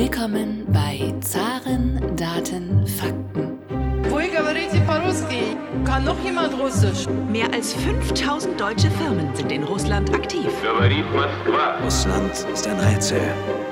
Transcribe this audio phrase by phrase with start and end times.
[0.00, 3.58] Willkommen bei Zaren, Daten, Fakten.
[5.84, 7.06] Kann noch jemand Russisch?
[7.30, 10.46] Mehr als 5000 deutsche Firmen sind in Russland aktiv.
[11.84, 13.20] Russland ist ein Rätsel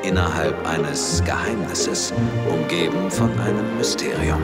[0.03, 2.13] innerhalb eines Geheimnisses,
[2.53, 4.43] umgeben von einem Mysterium.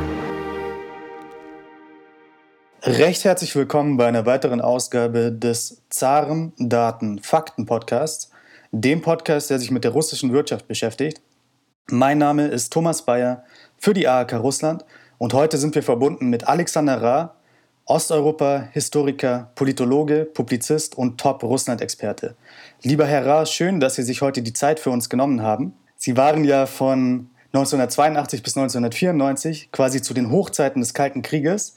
[2.82, 8.30] Recht herzlich willkommen bei einer weiteren Ausgabe des Zaren Daten Fakten Podcasts,
[8.72, 11.20] dem Podcast, der sich mit der russischen Wirtschaft beschäftigt
[11.90, 13.44] mein Name ist Thomas Bayer
[13.76, 14.86] für die AHK Russland
[15.18, 17.34] und heute sind wir verbunden mit Alexander Ra,
[17.84, 22.36] Osteuropa-Historiker, Politologe, Publizist und Top-Russland-Experte.
[22.80, 25.74] Lieber Herr Ra, schön, dass Sie sich heute die Zeit für uns genommen haben.
[25.96, 31.76] Sie waren ja von 1982 bis 1994 quasi zu den Hochzeiten des Kalten Krieges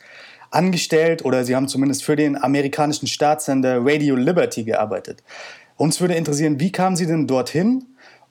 [0.51, 5.21] angestellt oder Sie haben zumindest für den amerikanischen Staatssender Radio Liberty gearbeitet.
[5.75, 7.83] Uns würde interessieren, wie kamen Sie denn dorthin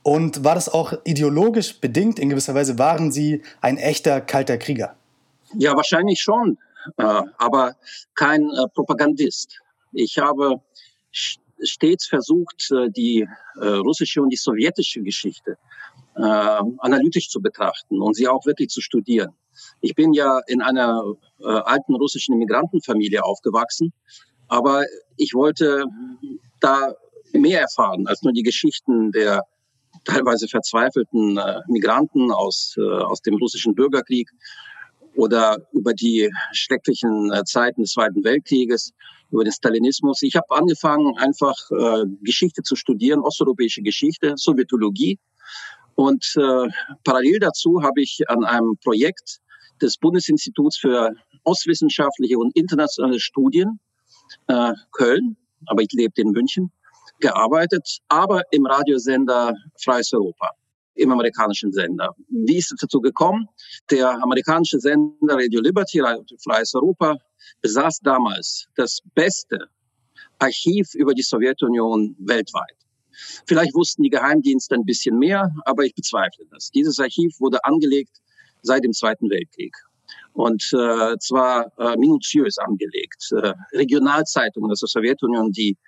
[0.07, 2.21] und war das auch ideologisch bedingt?
[2.21, 4.95] In gewisser Weise waren Sie ein echter kalter Krieger?
[5.55, 6.59] Ja, wahrscheinlich schon,
[6.97, 7.75] äh, aber
[8.15, 9.61] kein äh, Propagandist.
[9.91, 10.61] Ich habe
[11.11, 13.27] stets versucht, äh, die
[13.57, 15.57] russische und die sowjetische Geschichte
[16.15, 19.33] analytisch zu betrachten und sie auch wirklich zu studieren.
[19.81, 21.03] Ich bin ja in einer
[21.41, 23.93] alten russischen Immigrantenfamilie aufgewachsen,
[24.49, 24.85] aber
[25.19, 25.85] ich wollte
[26.61, 26.95] da
[27.33, 29.43] mehr erfahren als nur die Geschichten der
[30.07, 34.31] teilweise verzweifelten Migranten aus, aus dem russischen Bürgerkrieg
[35.17, 38.93] oder über die schrecklichen äh, Zeiten des Zweiten Weltkrieges,
[39.31, 40.23] über den Stalinismus.
[40.23, 45.19] Ich habe angefangen, einfach äh, Geschichte zu studieren, osteuropäische Geschichte, Sowjetologie.
[45.95, 46.69] Und äh,
[47.03, 49.41] parallel dazu habe ich an einem Projekt
[49.81, 53.81] des Bundesinstituts für Ostwissenschaftliche und internationale Studien
[54.49, 56.73] äh, Köln, aber ich lebte in München,
[57.21, 60.51] gearbeitet, aber im Radiosender Freies Europa
[60.97, 62.15] im amerikanischen Sender.
[62.29, 63.47] Wie ist es dazu gekommen?
[63.91, 66.01] Der amerikanische Sender Radio Liberty,
[66.43, 67.17] Freies Europa,
[67.63, 69.59] besaß damals das beste
[70.39, 72.77] Archiv über die Sowjetunion weltweit.
[73.47, 76.71] Vielleicht wussten die Geheimdienste ein bisschen mehr, aber ich bezweifle das.
[76.71, 78.21] Dieses Archiv wurde angelegt
[78.63, 79.75] seit dem Zweiten Weltkrieg.
[80.35, 83.33] Und äh, zwar äh, minutiös angelegt.
[83.33, 85.79] Äh, Regionalzeitungen aus der Sowjetunion, die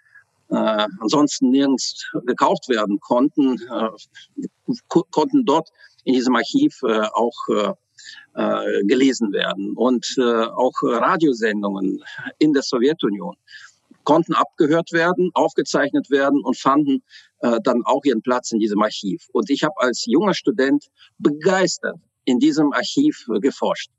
[0.50, 4.76] äh, ansonsten nirgends gekauft werden konnten, äh,
[5.10, 5.68] konnten dort
[6.04, 7.72] in diesem Archiv äh, auch äh,
[8.34, 9.74] äh, gelesen werden.
[9.76, 12.02] Und äh, auch Radiosendungen
[12.38, 13.36] in der Sowjetunion
[14.04, 17.02] konnten abgehört werden, aufgezeichnet werden und fanden
[17.40, 19.28] äh, dann auch ihren Platz in diesem Archiv.
[19.32, 20.86] Und ich habe als junger Student
[21.18, 23.90] begeistert in diesem Archiv äh, geforscht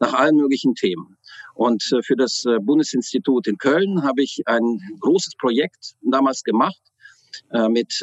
[0.00, 1.16] nach allen möglichen Themen.
[1.54, 6.80] Und äh, für das äh, Bundesinstitut in Köln habe ich ein großes Projekt damals gemacht
[7.50, 8.00] äh, mit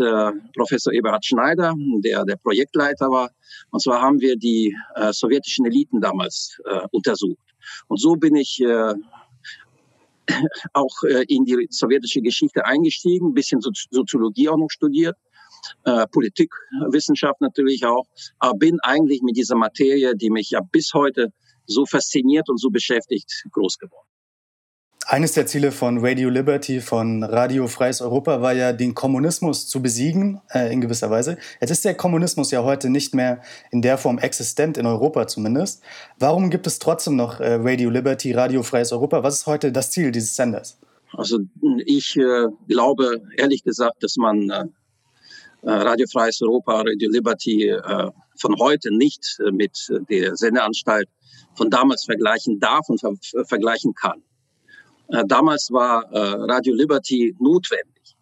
[0.56, 1.74] Professor Eberhard Schneider,
[2.04, 3.32] der der Projektleiter war.
[3.72, 4.76] Und zwar haben wir die
[5.12, 6.60] sowjetischen Eliten damals
[6.92, 7.38] untersucht.
[7.88, 8.62] Und so bin ich
[10.74, 15.18] auch in die sowjetische Geschichte eingestiegen, ein bisschen Soziologie auch noch studiert.
[16.12, 18.06] Politikwissenschaft natürlich auch,
[18.40, 21.34] aber bin eigentlich mit dieser Materie, die mich ja bis heute
[21.70, 24.08] so fasziniert und so beschäftigt groß geworden.
[25.06, 29.82] Eines der Ziele von Radio Liberty, von Radio Freies Europa, war ja, den Kommunismus zu
[29.82, 31.40] besiegen, äh, in gewisser Weise.
[31.60, 33.42] Jetzt ist der Kommunismus ja heute nicht mehr
[33.72, 35.82] in der Form existent, in Europa zumindest.
[36.20, 39.24] Warum gibt es trotzdem noch äh, Radio Liberty, Radio Freies Europa?
[39.24, 40.78] Was ist heute das Ziel dieses Senders?
[41.14, 41.40] Also
[41.86, 44.66] ich äh, glaube ehrlich gesagt, dass man äh,
[45.64, 51.10] äh, Radio Freies Europa, Radio Liberty äh, von heute nicht mit der Sendeanstalt
[51.56, 53.14] von damals vergleichen darf und ver
[53.46, 54.24] vergleichen kann.
[55.10, 56.20] Äh, damals war äh,
[56.52, 58.16] Radio Liberty notwendig.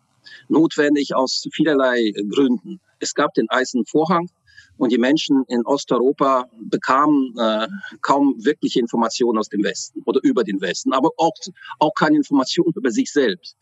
[0.50, 2.80] Notwendig aus vielerlei Gründen.
[3.00, 4.30] Es gab den Eisernen Vorhang
[4.78, 7.68] und die Menschen in Osteuropa bekamen äh,
[8.02, 11.34] kaum wirkliche Informationen aus dem Westen oder über den Westen, aber auch,
[11.80, 13.58] auch keine Informationen über sich selbst.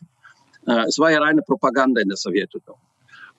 [0.66, 2.76] Äh, es war ja reine Propaganda in der Sowjetunion.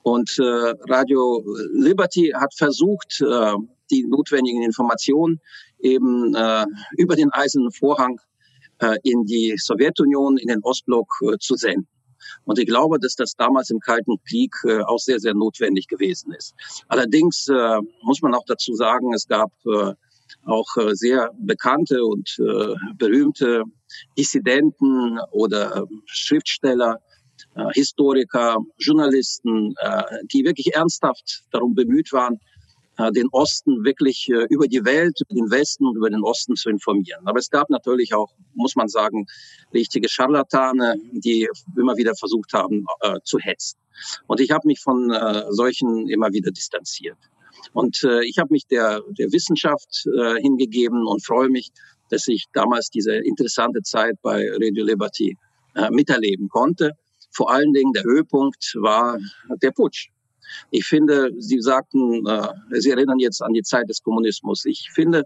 [0.04, 0.44] Und äh,
[0.90, 3.54] Radio Liberty hat versucht, äh,
[3.92, 5.42] die notwendigen Informationen
[5.80, 6.66] eben äh,
[6.98, 8.20] über den Eisernen Vorhang
[8.80, 11.88] äh, in die Sowjetunion, in den Ostblock äh, zu senden.
[12.46, 16.34] Und ich glaube, dass das damals im Kalten Krieg äh, auch sehr, sehr notwendig gewesen
[16.34, 16.54] ist.
[16.88, 19.94] Allerdings äh, muss man auch dazu sagen, es gab äh,
[20.46, 23.64] auch äh, sehr bekannte und äh, berühmte
[24.18, 27.00] Dissidenten oder äh, Schriftsteller,
[27.56, 30.04] äh, Historiker, Journalisten, äh,
[30.34, 32.40] die wirklich ernsthaft darum bemüht waren,
[33.12, 36.70] den Osten wirklich äh, über die Welt, über den Westen und über den Osten zu
[36.70, 37.28] informieren.
[37.28, 39.26] Aber es gab natürlich auch, muss man sagen,
[39.74, 41.48] richtige Scharlatane, die
[41.78, 43.78] immer wieder versucht haben äh, zu hetzen.
[44.28, 47.18] Und ich habe mich von äh, solchen immer wieder distanziert.
[47.74, 51.70] Und äh, ich habe mich der, der Wissenschaft äh, hingegeben und freue mich,
[52.10, 55.38] dass ich damals diese interessante Zeit bei Radio Liberty
[55.76, 56.92] äh, miterleben konnte.
[57.32, 59.20] Vor allen Dingen der Höhepunkt war
[59.62, 60.10] der Putsch.
[60.72, 62.48] Ich finde, Sie sagten, äh,
[62.80, 64.66] Sie erinnern jetzt an die Zeit des Kommunismus.
[64.66, 65.24] Ich finde,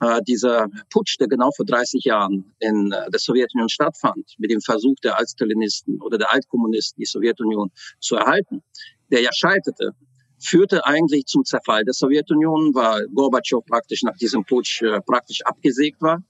[0.00, 4.60] äh, dieser Putsch, der genau vor 30 Jahren in äh, der Sowjetunion stattfand, mit dem
[4.60, 7.70] Versuch der Altstalinisten oder der Altkommunisten, die Sowjetunion
[8.00, 8.62] zu erhalten,
[9.10, 9.92] der ja scheiterte,
[10.40, 16.02] führte eigentlich zum Zerfall der Sowjetunion, weil Gorbatschow praktisch nach diesem Putsch äh, praktisch abgesägt
[16.02, 16.22] war.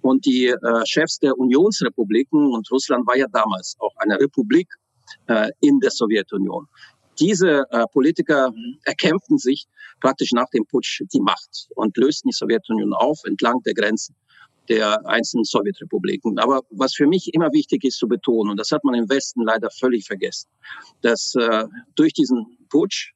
[0.00, 4.68] Und die äh, Chefs der Unionsrepubliken, und Russland war ja damals auch eine Republik
[5.28, 6.66] äh, in der Sowjetunion,
[7.18, 8.52] diese äh, Politiker
[8.84, 9.66] erkämpften sich
[10.00, 14.14] praktisch nach dem Putsch die Macht und lösten die Sowjetunion auf entlang der Grenzen
[14.68, 16.38] der einzelnen Sowjetrepubliken.
[16.38, 19.42] Aber was für mich immer wichtig ist zu betonen, und das hat man im Westen
[19.42, 20.48] leider völlig vergessen,
[21.02, 21.66] dass äh,
[21.96, 23.12] durch diesen Putsch,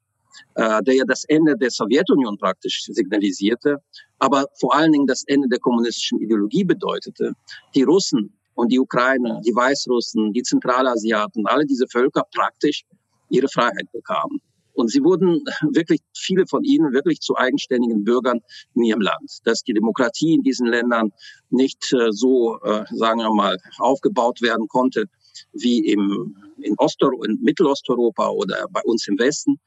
[0.55, 3.77] äh, der ja das Ende der Sowjetunion praktisch signalisierte,
[4.19, 7.33] aber vor allen Dingen das Ende der kommunistischen Ideologie bedeutete,
[7.73, 12.83] die Russen und die Ukrainer, die Weißrussen, die Zentralasiaten, alle diese Völker praktisch
[13.29, 14.41] ihre Freiheit bekamen.
[14.77, 18.41] Und sie wurden wirklich, viele von ihnen wirklich zu eigenständigen Bürgern
[18.75, 19.39] in ihrem Land.
[19.43, 21.11] Dass die Demokratie in diesen Ländern
[21.49, 25.05] nicht äh, so, äh, sagen wir mal, aufgebaut werden konnte
[25.51, 29.59] wie im, in, Osteuropa, in Mittelosteuropa oder bei uns im Westen.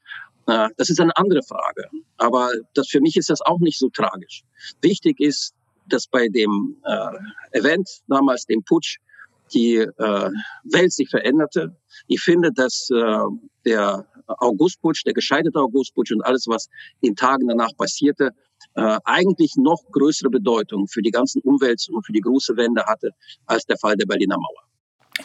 [0.47, 1.89] Äh, das ist eine andere Frage.
[2.15, 4.43] Aber das, für mich ist das auch nicht so tragisch.
[4.81, 5.53] Wichtig ist,
[5.89, 6.77] dass bei dem
[7.51, 8.97] Event damals, dem Putsch,
[9.53, 10.29] die äh,
[10.63, 11.75] Welt sich veränderte.
[12.07, 13.17] Ich finde, dass äh,
[13.65, 16.69] der Augustputsch, der gescheiterte Augustputsch und alles, was
[17.01, 18.31] in Tagen danach passierte,
[18.75, 23.11] äh, eigentlich noch größere Bedeutung für die ganzen Umwelt und für die große Wende hatte
[23.45, 24.70] als der Fall der Berliner Mauer.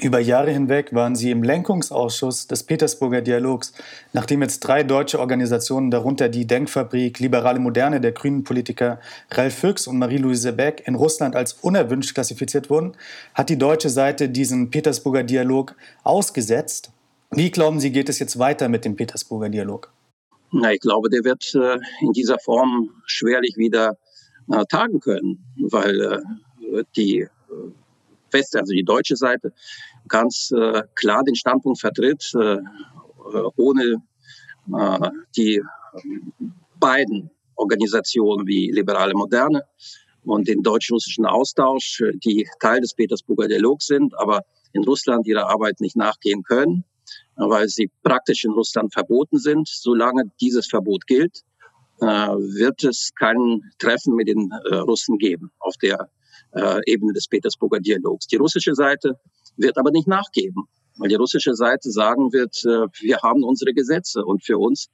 [0.00, 3.72] Über Jahre hinweg waren Sie im Lenkungsausschuss des Petersburger Dialogs,
[4.12, 9.00] nachdem jetzt drei deutsche Organisationen, darunter die Denkfabrik Liberale Moderne der grünen Politiker
[9.31, 12.93] Ralf Füchs und Marie-Louise Beck, in Russland als unerwünscht klassifiziert wurden,
[13.34, 16.90] hat die deutsche Seite diesen Petersburger Dialog ausgesetzt.
[17.31, 19.93] Wie glauben Sie, geht es jetzt weiter mit dem Petersburger Dialog?
[20.52, 23.96] Na, ich glaube, der wird äh, in dieser Form schwerlich wieder
[24.50, 27.26] äh, tagen können, weil äh, die
[28.31, 29.52] äh, West, also die deutsche Seite,
[30.08, 32.61] ganz äh, klar den Standpunkt vertritt, äh, äh
[33.56, 34.02] ohne
[34.73, 35.62] äh, die
[36.78, 39.62] beiden Organisationen wie Liberale Moderne
[40.25, 45.81] und den deutsch-russischen Austausch, die Teil des Petersburger Dialogs sind, aber in Russland ihrer Arbeit
[45.81, 46.84] nicht nachgehen können,
[47.37, 49.69] weil sie praktisch in Russland verboten sind.
[49.69, 51.43] Solange dieses Verbot gilt,
[52.00, 56.11] äh, wird es kein Treffen mit den äh, Russen geben auf der
[56.56, 58.26] äh, Ebene des Petersburger Dialogs.
[58.26, 59.19] Die russische Seite
[59.56, 60.64] wird aber nicht nachgeben,
[60.97, 64.88] weil die russische Seite sagen wird, äh, wir haben unsere Gesetze und für uns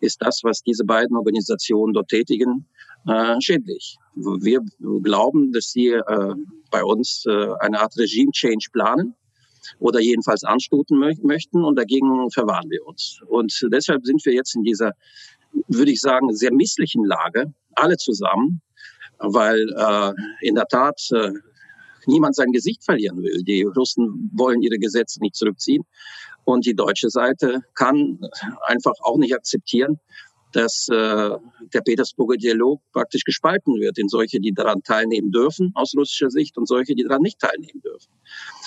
[0.00, 2.66] ist das, was diese beiden Organisationen dort tätigen,
[3.06, 3.96] äh, schädlich.
[4.14, 4.60] Wir
[5.02, 6.34] glauben, dass sie äh,
[6.70, 9.14] bei uns äh, eine Art Regime-Change planen
[9.78, 13.20] oder jedenfalls anstuten mö möchten und dagegen verwahren wir uns.
[13.26, 14.92] Und deshalb sind wir jetzt in dieser,
[15.68, 18.60] würde ich sagen, sehr misslichen Lage, alle zusammen,
[19.18, 21.32] weil äh, in der Tat äh,
[22.06, 23.42] niemand sein Gesicht verlieren will.
[23.42, 25.84] Die Russen wollen ihre Gesetze nicht zurückziehen
[26.44, 28.20] und die deutsche Seite kann
[28.66, 29.98] einfach auch nicht akzeptieren,
[30.52, 31.30] dass äh,
[31.72, 36.56] der Petersburger Dialog praktisch gespalten wird in solche, die daran teilnehmen dürfen aus russischer Sicht
[36.56, 38.12] und solche, die daran nicht teilnehmen dürfen.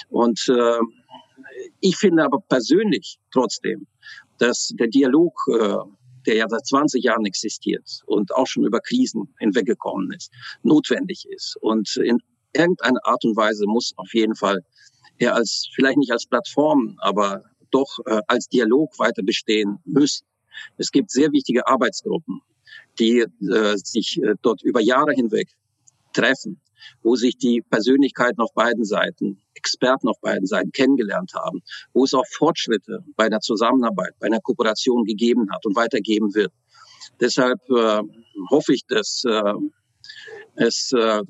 [0.09, 0.79] Und äh,
[1.79, 3.87] ich finde aber persönlich trotzdem,
[4.37, 5.77] dass der Dialog äh,
[6.27, 10.31] der ja seit 20 Jahren existiert und auch schon über Krisen hinweggekommen ist,
[10.61, 11.57] notwendig ist.
[11.61, 12.19] Und in
[12.53, 14.61] irgendeiner Art und Weise muss auf jeden Fall
[15.17, 20.25] er als, vielleicht nicht als Plattform, aber doch äh, als Dialog weiter bestehen müssen.
[20.77, 22.41] Es gibt sehr wichtige Arbeitsgruppen,
[22.99, 25.49] die äh, sich äh, dort über Jahre hinweg
[26.17, 26.61] treffen,
[27.03, 31.61] wo sich die Persönlichkeiten auf beiden Seiten, Experten auf beiden Seiten kennengelernt haben,
[31.93, 36.51] wo es auch Fortschritte bei der Zusammenarbeit, bei einer Kooperation gegeben hat und weitergeben wird.
[37.19, 38.01] Deshalb äh,
[38.49, 39.53] hoffe ich, dass äh,
[40.55, 41.21] es äh,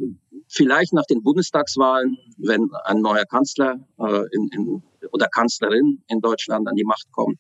[0.47, 6.67] vielleicht nach den Bundestagswahlen, wenn ein neuer Kanzler äh, in, in, oder Kanzlerin in Deutschland
[6.67, 7.39] an die Macht kommt,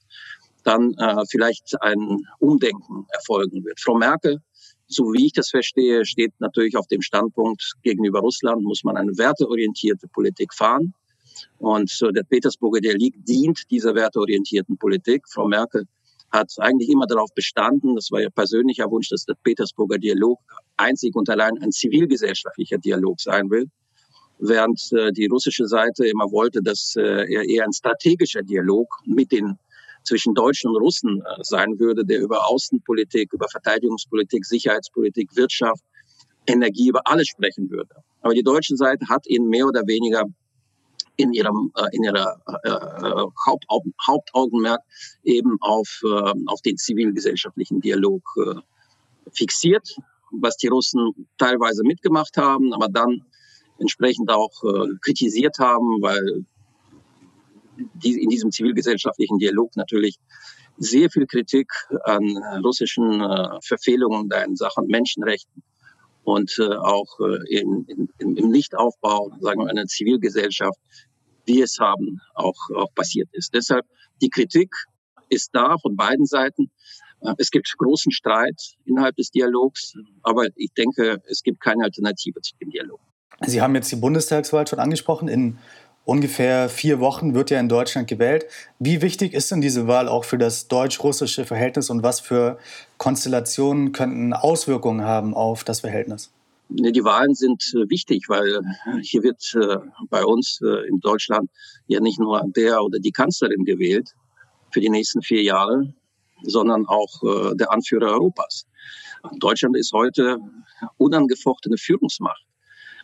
[0.63, 3.79] dann äh, vielleicht ein Umdenken erfolgen wird.
[3.79, 4.41] Frau Merkel
[4.87, 9.17] so wie ich das verstehe, steht natürlich auf dem Standpunkt, gegenüber Russland muss man eine
[9.17, 10.93] werteorientierte Politik fahren.
[11.59, 15.23] Und der Petersburger Dialog dient dieser werteorientierten Politik.
[15.27, 15.83] Frau Merkel
[16.31, 20.39] hat eigentlich immer darauf bestanden, das war ihr persönlicher Wunsch, dass der Petersburger Dialog
[20.75, 23.69] einzig und allein ein zivilgesellschaftlicher Dialog sein will,
[24.39, 29.31] während äh, die russische Seite immer wollte, dass äh, er eher ein strategischer Dialog mit
[29.31, 29.57] den
[30.07, 35.83] zwischen Deutschen und Russen äh, sein würde, der über Außenpolitik, über Verteidigungspolitik, Sicherheitspolitik, Wirtschaft,
[36.47, 37.95] Energie, über alles sprechen würde.
[38.21, 40.23] Aber die deutsche Seite hat ihn mehr oder weniger
[41.17, 44.81] in ihrem äh, in ihrer äh, Hauptaugen, Hauptaugenmerk
[45.23, 48.55] eben auf äh, auf den zivilgesellschaftlichen Dialog äh,
[49.31, 49.97] fixiert,
[50.31, 53.23] was die Russen teilweise mitgemacht haben, aber dann
[53.79, 56.45] entsprechend auch äh, kritisiert haben, weil
[58.03, 60.17] in diesem zivilgesellschaftlichen Dialog natürlich
[60.77, 61.71] sehr viel Kritik
[62.03, 65.63] an russischen äh, Verfehlungen in Sachen Menschenrechten
[66.23, 67.85] und äh, auch äh, in,
[68.19, 70.77] in, im Nichtaufbau, sagen wir, einer Zivilgesellschaft,
[71.45, 73.53] wie es haben, auch, auch passiert ist.
[73.53, 73.85] Deshalb
[74.21, 74.69] die Kritik
[75.29, 76.69] ist da von beiden Seiten.
[77.37, 82.55] Es gibt großen Streit innerhalb des Dialogs, aber ich denke, es gibt keine Alternative zu
[82.61, 82.99] dem Dialog.
[83.45, 85.27] Sie haben jetzt die Bundestagswahl schon angesprochen.
[85.27, 85.57] In
[86.07, 88.45] ungefähr vier Wochen wird ja in Deutschland gewählt.
[88.79, 92.57] Wie wichtig ist denn diese Wahl auch für das deutsch-russische Verhältnis und was für
[92.97, 96.31] Konstellationen könnten Auswirkungen haben auf das Verhältnis?
[96.69, 98.61] Die Wahlen sind äh, wichtig, weil
[99.01, 99.77] hier wird äh,
[100.09, 101.49] bei uns äh, in Deutschland
[101.87, 104.15] ja nicht nur der oder die Kanzlerin gewählt
[104.71, 105.93] für die nächsten vier Jahre,
[106.43, 108.67] sondern auch der Anführer Europas.
[109.39, 110.37] Deutschland ist heute
[110.97, 112.45] unangefochtene Führungsmacht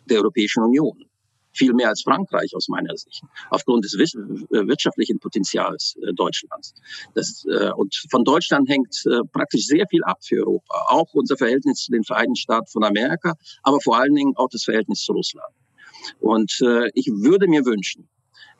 [0.08, 1.04] der Europäischen Union
[1.54, 6.74] viel mehr als Frankreich aus meiner Sicht, aufgrund des äh, wirtschaftlichen Potenzials äh, Deutschlands.
[7.14, 8.94] Das, äh, und von Deutschland hängt
[9.32, 13.34] praktisch sehr viel ab für Europa, auch unser Verhältnis zu den Vereinigten Staaten von Amerika,
[13.62, 15.52] aber vor allen Dingen auch das Verhältnis zu Russland.
[16.20, 16.60] Und
[16.94, 18.08] ich würde mir wünschen,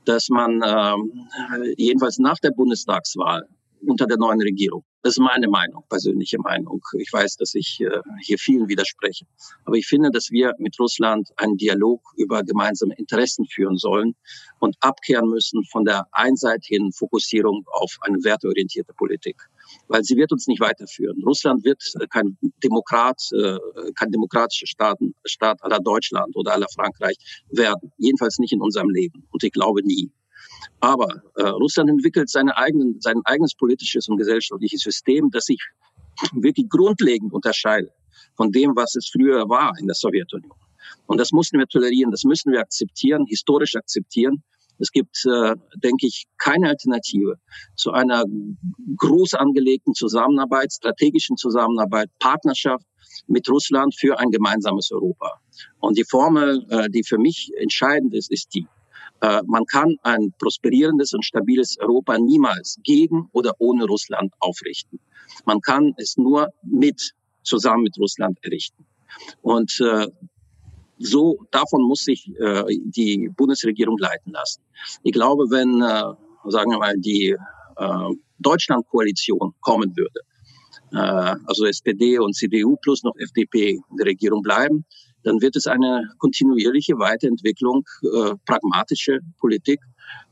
[0.05, 3.49] dass man äh, jedenfalls nach der Bundestagswahl
[3.87, 4.85] unter der neuen Regierung.
[5.03, 6.81] Das ist meine Meinung, persönliche Meinung.
[6.99, 9.27] Ich weiß, dass ich äh, hier vielen widerspreche.
[9.67, 14.15] Aber ich finde, dass wir mit Russland einen Dialog über gemeinsame Interessen führen sollen
[14.61, 19.37] und abkehren müssen von der einseitigen Fokussierung auf eine werteorientierte Politik.
[19.89, 21.23] Weil sie wird uns nicht weiterführen.
[21.23, 23.59] Russland wird kein Demokrat, äh,
[23.95, 27.17] kein demokratischer Staat, Staat aller Deutschland oder aller Frankreich
[27.51, 27.93] werden.
[27.99, 29.27] Jedenfalls nicht in unserem Leben.
[29.31, 30.11] Und ich glaube nie.
[30.81, 35.61] Aber äh, Russland entwickelt seine eigenen, sein eigenes politisches und gesellschaftliches System, das sich
[36.33, 37.93] wirklich grundlegend unterscheidet
[38.37, 40.53] von dem, was es früher war in der Sowjetunion.
[41.07, 44.43] Und das mussten wir tolerieren, das müssen wir akzeptieren, historisch akzeptieren.
[44.79, 47.39] Es gibt, äh, denke ich, keine Alternative
[47.77, 48.25] zu einer
[48.97, 52.85] groß angelegten Zusammenarbeit, strategischen Zusammenarbeit, Partnerschaft
[53.29, 55.41] mit Russland für ein gemeinsames Europa.
[55.79, 58.67] Und die Formel, äh, die für mich entscheidend ist, ist die.
[59.21, 64.99] Äh, man kann ein prosperierendes und stabiles Europa niemals gegen oder ohne Russland aufrichten.
[65.45, 68.85] Man kann es nur mit, zusammen mit Russland errichten.
[69.43, 70.09] Und äh,
[70.99, 74.63] so davon muss sich äh, die Bundesregierung leiten lassen.
[75.03, 77.37] Ich glaube, wenn, äh, sagen wir mal, die
[77.77, 80.21] äh, Deutschlandkoalition kommen würde,
[80.93, 84.85] äh, also SPD und CDU plus noch FDP in der Regierung bleiben,
[85.25, 89.81] dann wird es eine kontinuierliche Weiterentwicklung äh, pragmatische Politik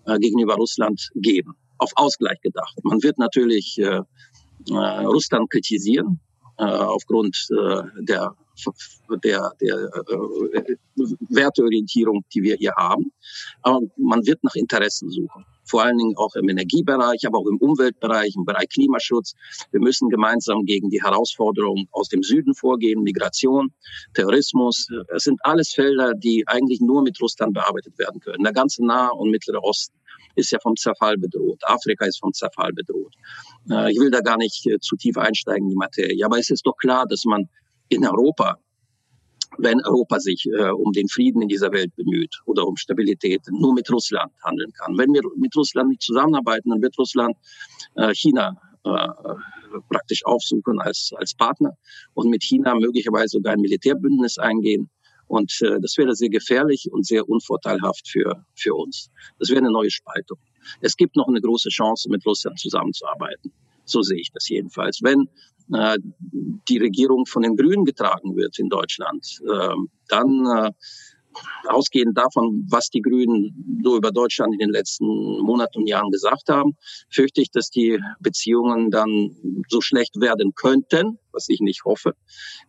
[0.07, 1.55] äh, gegenüber Russland geben.
[1.79, 2.79] Auf Ausgleich gedacht.
[2.85, 4.03] Man wird natürlich äh,
[4.71, 6.21] äh, Russland kritisieren
[6.59, 8.37] äh, aufgrund äh, der
[9.25, 10.77] der, der äh,
[11.29, 13.13] Werteorientierung, die wir hier haben.
[13.63, 17.57] Aber man wird nach Interessen suchen vor allen Dingen auch im Energiebereich, aber auch im
[17.57, 19.35] Umweltbereich, im Bereich Klimaschutz.
[19.71, 23.73] Wir müssen gemeinsam gegen die Herausforderungen aus dem Süden vorgehen, Migration,
[24.15, 24.89] Terrorismus.
[25.15, 28.45] Es sind alles Felder, die eigentlich nur mit Russland bearbeitet werden können.
[28.45, 29.97] Der ganze Nahe und Mittlere Osten
[30.35, 31.61] ist ja vom Zerfall bedroht.
[31.65, 33.15] Afrika ist vom Zerfall bedroht.
[33.71, 36.25] Äh, ich will da gar nicht äh, zu tief einsteigen in die Materie.
[36.25, 37.49] Aber es ist doch klar, dass man
[37.93, 38.59] in Europa
[39.59, 43.75] wenn Europa sich äh, um den Frieden in dieser Welt bemüht oder um Stabilität, nur
[43.75, 44.97] mit Russland handeln kann.
[44.97, 47.37] Wenn wir mit Russland nicht zusammenarbeiten, dann wird Russland
[47.97, 49.09] äh, China äh,
[49.89, 51.77] praktisch aufsuchen als, als Partner
[52.15, 54.91] und mit China möglicherweise sogar ein Militärbündnis eingehen.
[55.27, 59.11] Und äh, das wäre sehr gefährlich und sehr unvorteilhaft für, für uns.
[59.39, 60.39] Das wäre eine neue Spaltung.
[60.81, 63.53] Es gibt noch eine große Chance, mit Russland zusammenzuarbeiten.
[63.85, 65.01] So sehe ich das jedenfalls.
[65.03, 65.29] Wenn
[65.73, 65.99] äh,
[66.69, 69.75] die Regierung von den Grünen getragen wird in Deutschland, äh,
[70.09, 70.71] dann äh,
[71.67, 76.49] ausgehend davon, was die Grünen so über Deutschland in den letzten Monaten und Jahren gesagt
[76.49, 76.77] haben,
[77.11, 79.37] fürchte ich, dass die Beziehungen dann
[79.69, 82.15] so schlecht werden könnten, was ich nicht hoffe,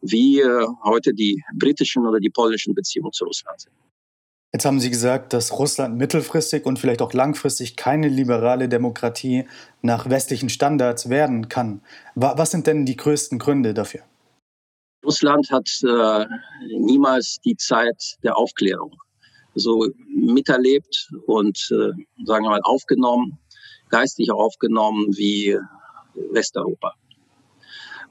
[0.01, 3.73] wie äh, heute die britischen oder die polnischen Beziehungen zu Russland sind.
[4.53, 9.45] Jetzt haben Sie gesagt, dass Russland mittelfristig und vielleicht auch langfristig keine liberale Demokratie
[9.81, 11.81] nach westlichen Standards werden kann.
[12.13, 14.01] Was sind denn die größten Gründe dafür?
[15.03, 16.25] Russland hat äh,
[16.79, 18.95] niemals die Zeit der Aufklärung
[19.55, 21.91] so miterlebt und, äh,
[22.25, 23.39] sagen wir mal, aufgenommen
[23.93, 25.55] geistig aufgenommen wie
[26.31, 26.95] Westeuropa.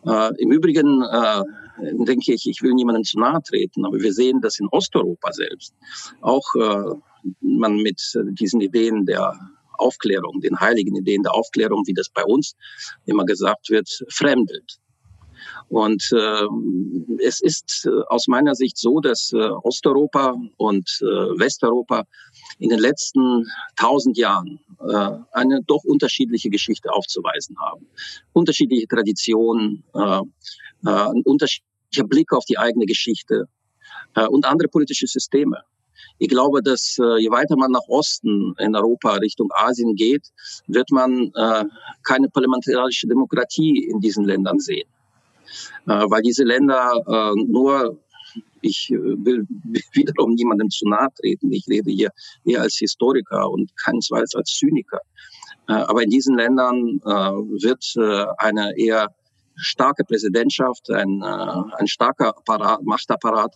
[0.06, 1.42] Äh, Im Übrigen äh,
[1.82, 5.74] denke ich, ich will niemandem zu nahe treten, aber wir sehen, dass in Osteuropa selbst
[6.20, 6.94] auch äh,
[7.40, 8.00] man mit
[8.32, 9.38] diesen Ideen der
[9.78, 12.54] Aufklärung, den heiligen Ideen der Aufklärung, wie das bei uns
[13.06, 14.78] immer gesagt wird, fremdelt.
[15.68, 16.46] Und äh,
[17.24, 22.04] es ist äh, aus meiner Sicht so, dass äh, Osteuropa und äh, Westeuropa
[22.58, 23.46] in den letzten
[23.76, 27.86] tausend Jahren äh, eine doch unterschiedliche Geschichte aufzuweisen haben.
[28.32, 30.20] Unterschiedliche Traditionen, äh,
[30.84, 31.22] äh, ein
[31.92, 33.49] unterschiedlicher Blick auf die eigene Geschichte
[34.14, 35.62] äh, und andere politische Systeme.
[36.18, 40.28] Ich glaube, dass äh, je weiter man nach Osten in Europa Richtung Asien geht,
[40.66, 41.64] wird man äh,
[42.04, 44.88] keine parlamentarische Demokratie in diesen Ländern sehen.
[45.87, 47.99] Äh, weil diese Länder äh, nur
[48.62, 49.46] ich äh, will
[49.92, 51.52] wiederum niemandem zu nahe treten.
[51.52, 52.11] Ich rede hier
[52.44, 55.00] eher als Historiker und keinesfalls als Zyniker.
[55.68, 57.08] Äh, aber in diesen Ländern äh,
[57.64, 57.84] wird
[58.38, 59.08] eine eher
[59.56, 63.54] starke Präsidentschaft, ein, ein starker Apparat, Machtapparat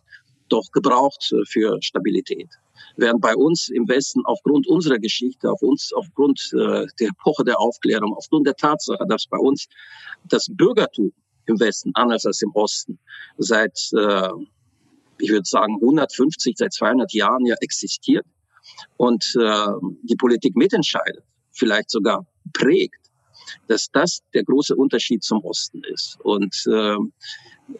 [0.48, 2.48] doch gebraucht für Stabilität.
[2.96, 8.14] Während bei uns im Westen aufgrund unserer Geschichte, auf uns, aufgrund der Epoche der Aufklärung,
[8.14, 9.66] aufgrund der Tatsache, dass bei uns
[10.24, 11.12] das Bürgertum
[11.46, 12.98] im Westen anders als im Osten
[13.38, 13.90] seit
[15.18, 18.26] ich würde sagen, 150, seit 200 Jahren ja existiert
[18.96, 19.66] und äh,
[20.02, 23.05] die Politik mitentscheidet, vielleicht sogar prägt,
[23.68, 26.18] dass das der große Unterschied zum Osten ist.
[26.22, 26.96] Und äh,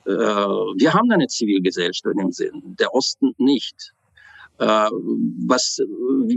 [0.05, 3.93] äh, wir haben eine Zivilgesellschaft dem Sinn, der Osten nicht.
[4.59, 5.79] Äh, was,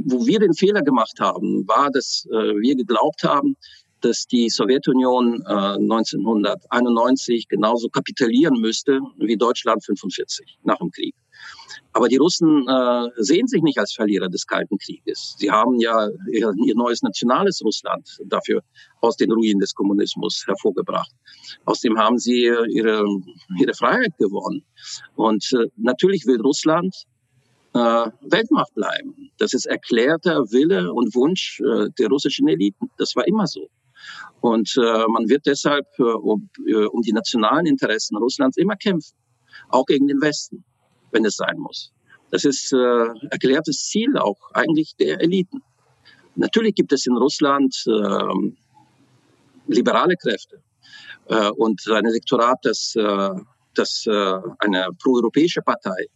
[0.06, 3.56] wo wir den Fehler gemacht haben, war, dass äh, wir geglaubt haben,
[4.02, 11.16] dass die Sowjetunion äh, 1991 genauso kapitulieren müsste wie Deutschland 45 nach dem Krieg.
[11.94, 15.36] Aber die Russen äh, sehen sich nicht als Verlierer des Kalten Krieges.
[15.38, 18.62] Sie haben ja ihr, ihr neues nationales Russland dafür
[19.02, 21.12] aus den Ruinen des Kommunismus hervorgebracht.
[21.66, 23.06] Außerdem haben sie ihre,
[23.60, 24.64] ihre Freiheit gewonnen.
[25.16, 26.96] Und äh, natürlich will Russland
[27.74, 27.80] äh,
[28.22, 29.32] Weltmacht bleiben.
[29.38, 32.90] Das ist erklärter Wille und Wunsch äh, der russischen Eliten.
[32.98, 33.70] Das war immer so.
[34.42, 39.16] Und äh, man wird deshalb äh, um, äh, um die nationalen Interessen Russlands immer kämpfen,
[39.70, 40.64] auch gegen den Westen,
[41.12, 41.92] wenn es sein muss.
[42.32, 45.62] Das ist äh, erklärtes Ziel auch eigentlich der Eliten.
[46.36, 48.52] Natürlich gibt es in Russland äh,
[49.68, 50.62] liberale Kräfte
[51.28, 53.30] äh, und ein Elektorat, das, äh,
[53.76, 56.08] das äh, eine proeuropäische Partei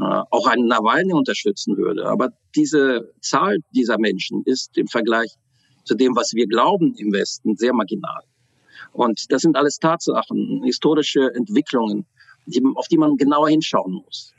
[0.00, 2.06] äh, auch einen Nawalny unterstützen würde.
[2.06, 5.32] Aber diese Zahl dieser Menschen ist im Vergleich
[5.88, 8.22] zu dem, was wir glauben im Westen, sehr marginal.
[8.92, 12.06] Und das sind alles Tatsachen, historische Entwicklungen,
[12.46, 14.32] die, auf die man genauer hinschauen muss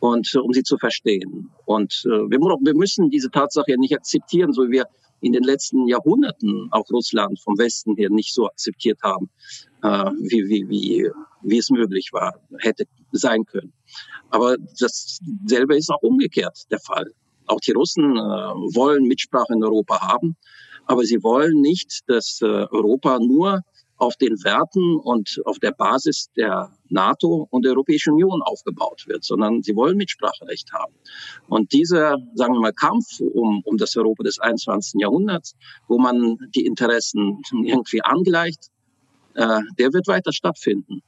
[0.00, 1.50] und um sie zu verstehen.
[1.64, 4.86] Und äh, wir, wir müssen diese Tatsache ja nicht akzeptieren, so wie wir
[5.20, 9.30] in den letzten Jahrhunderten auch Russland vom Westen her nicht so akzeptiert haben,
[9.82, 11.10] äh, wie, wie, wie,
[11.42, 13.72] wie es möglich war, hätte sein können.
[14.30, 17.12] Aber dasselbe ist auch umgekehrt der Fall.
[17.46, 18.20] Auch die Russen äh,
[18.74, 20.36] wollen Mitsprache in Europa haben.
[20.86, 23.62] Aber sie wollen nicht, dass äh, Europa nur
[23.98, 29.24] auf den Werten und auf der Basis der NATO und der Europäischen Union aufgebaut wird,
[29.24, 30.94] sondern sie wollen Mitspracherecht haben.
[31.48, 35.00] Und dieser, sagen wir mal, Kampf um, um das Europa des 21.
[35.00, 35.56] Jahrhunderts,
[35.88, 38.70] wo man die Interessen irgendwie angleicht,
[39.34, 41.02] äh, der wird weiter stattfinden.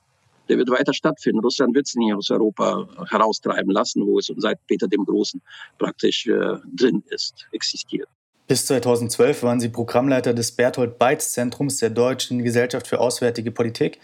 [0.48, 1.40] Der wird weiter stattfinden.
[1.40, 5.42] Russland wird es nicht aus Europa heraustreiben lassen, wo es seit Peter dem Großen
[5.78, 8.08] praktisch äh, drin ist, existiert.
[8.48, 14.00] Bis 2012 waren Sie Programmleiter des Berthold Beitz Zentrums der Deutschen Gesellschaft für Auswärtige Politik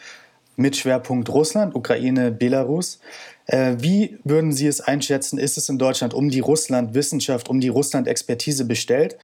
[0.56, 3.00] mit Schwerpunkt Russland, Ukraine, Belarus.
[3.46, 5.38] Äh, wie würden Sie es einschätzen?
[5.38, 9.18] Ist es in Deutschland um die Russland-Wissenschaft, um die Russland-Expertise bestellt?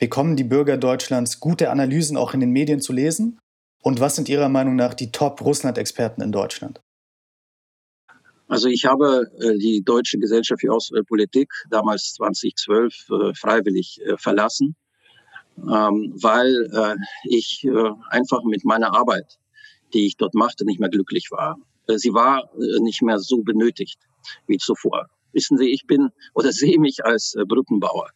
[0.00, 3.38] Bekommen die Bürger Deutschlands gute Analysen auch in den Medien zu lesen?
[3.84, 6.80] Und was sind Ihrer Meinung nach die Top-Russland-Experten in Deutschland?
[8.48, 14.76] Also ich habe äh, die Deutsche Gesellschaft für Außenpolitik damals 2012 äh, freiwillig äh, verlassen,
[15.58, 19.38] ähm, weil äh, ich äh, einfach mit meiner Arbeit,
[19.92, 21.56] die ich dort machte, nicht mehr glücklich war.
[21.88, 23.98] Äh, sie war äh, nicht mehr so benötigt
[24.46, 25.08] wie zuvor.
[25.32, 28.10] Wissen Sie, ich bin oder sehe mich als äh, Brückenbauer.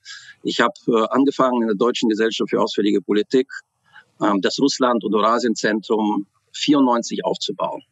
[0.45, 3.49] Ich habe äh, angefangen in der Deutschen Gesellschaft für Auswärtige Politik
[4.21, 7.83] äh, das Russland- und Eurasienzentrum 94 aufzubauen.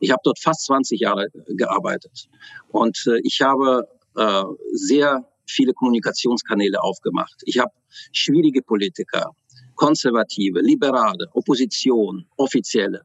[0.00, 2.28] Ich habe dort fast 20 Jahre gearbeitet
[2.68, 7.42] und äh, ich habe äh, sehr viele Kommunikationskanäle aufgemacht.
[7.44, 7.72] Ich habe
[8.12, 9.30] schwierige Politiker,
[9.74, 13.02] Konservative, Liberale, Opposition, Offizielle,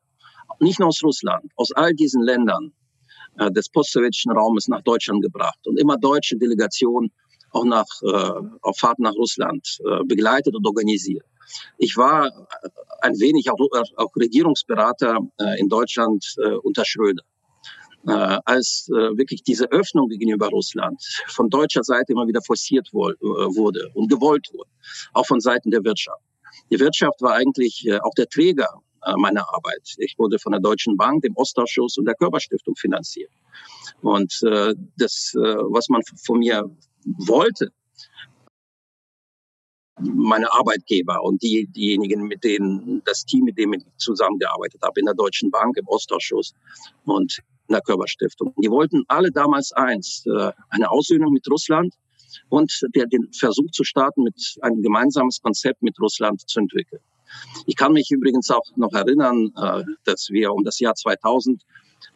[0.59, 2.71] nicht nur aus Russland, aus all diesen Ländern
[3.37, 7.11] äh, des postsowjetischen Raumes nach Deutschland gebracht und immer deutsche Delegationen
[7.51, 11.25] auch nach, äh, auf Fahrt nach Russland äh, begleitet und organisiert.
[11.77, 12.47] Ich war
[13.01, 13.57] ein wenig auch,
[13.97, 17.23] auch Regierungsberater äh, in Deutschland äh, unter Schröder.
[18.07, 23.09] Äh, als äh, wirklich diese Öffnung gegenüber Russland von deutscher Seite immer wieder forciert wo,
[23.09, 24.69] äh, wurde und gewollt wurde,
[25.13, 26.23] auch von Seiten der Wirtschaft.
[26.71, 29.95] Die Wirtschaft war eigentlich äh, auch der Träger äh, meiner Arbeit.
[29.97, 33.31] Ich wurde von der Deutschen Bank, dem Ostausschuss und der Körperstiftung finanziert.
[34.01, 36.69] Und äh, das, äh, was man von mir
[37.03, 37.71] wollte,
[39.99, 45.05] meine Arbeitgeber und die, diejenigen, mit denen, das Team, mit dem ich zusammengearbeitet habe, in
[45.05, 46.53] der Deutschen Bank, im Ostausschuss
[47.05, 48.53] und in der Körperstiftung.
[48.57, 51.93] Die wollten alle damals eins, äh, eine Aussöhnung mit Russland
[52.49, 57.01] und den Versuch zu starten, mit ein gemeinsames Konzept mit Russland zu entwickeln.
[57.65, 61.63] Ich kann mich übrigens auch noch erinnern, äh, dass wir um das Jahr 2000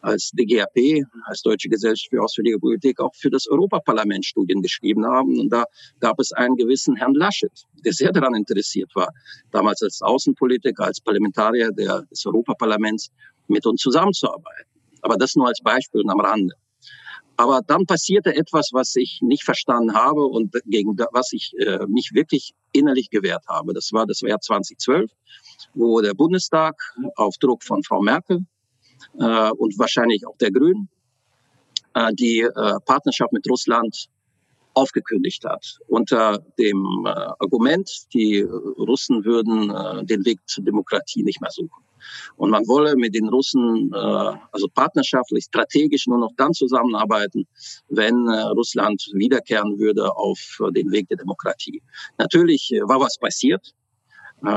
[0.00, 5.38] als DGAP, als Deutsche Gesellschaft für Auswärtige Politik, auch für das Europaparlament Studien geschrieben haben.
[5.40, 5.64] Und da
[6.00, 7.52] gab es einen gewissen Herrn Laschet,
[7.84, 9.08] der sehr daran interessiert war,
[9.50, 13.10] damals als Außenpolitiker, als Parlamentarier des Europaparlaments
[13.48, 14.70] mit uns zusammenzuarbeiten.
[15.02, 16.54] Aber das nur als Beispiel und am Rande.
[17.36, 22.12] Aber dann passierte etwas, was ich nicht verstanden habe und gegen was ich äh, mich
[22.14, 23.74] wirklich innerlich gewehrt habe.
[23.74, 25.10] Das war das Jahr 2012,
[25.74, 26.76] wo der Bundestag
[27.16, 28.46] auf Druck von Frau Merkel
[29.18, 30.88] äh, und wahrscheinlich auch der Grünen
[31.94, 32.50] äh, die äh,
[32.84, 34.08] Partnerschaft mit Russland
[34.76, 35.78] aufgekündigt hat.
[35.88, 41.82] Unter dem äh, Argument, die Russen würden äh, den Weg zur Demokratie nicht mehr suchen.
[42.36, 47.46] Und man wolle mit den Russen äh, also partnerschaftlich, strategisch nur noch dann zusammenarbeiten,
[47.88, 51.82] wenn Russland wiederkehren würde auf den Weg der Demokratie.
[52.18, 53.74] Natürlich war was passiert.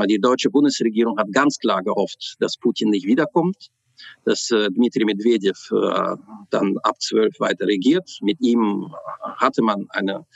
[0.08, 3.70] Die deutsche Bundesregierung hat ganz klar gehofft, dass Putin nicht wiederkommt
[4.24, 6.16] dass äh, Dmitri Medvedev äh,
[6.50, 8.08] dann ab zwölf weiter regiert.
[8.22, 8.92] Mit ihm
[9.36, 10.26] hatte man eine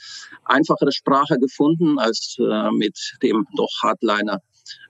[0.44, 4.40] einfachere Sprache gefunden als äh, mit dem doch Hardliner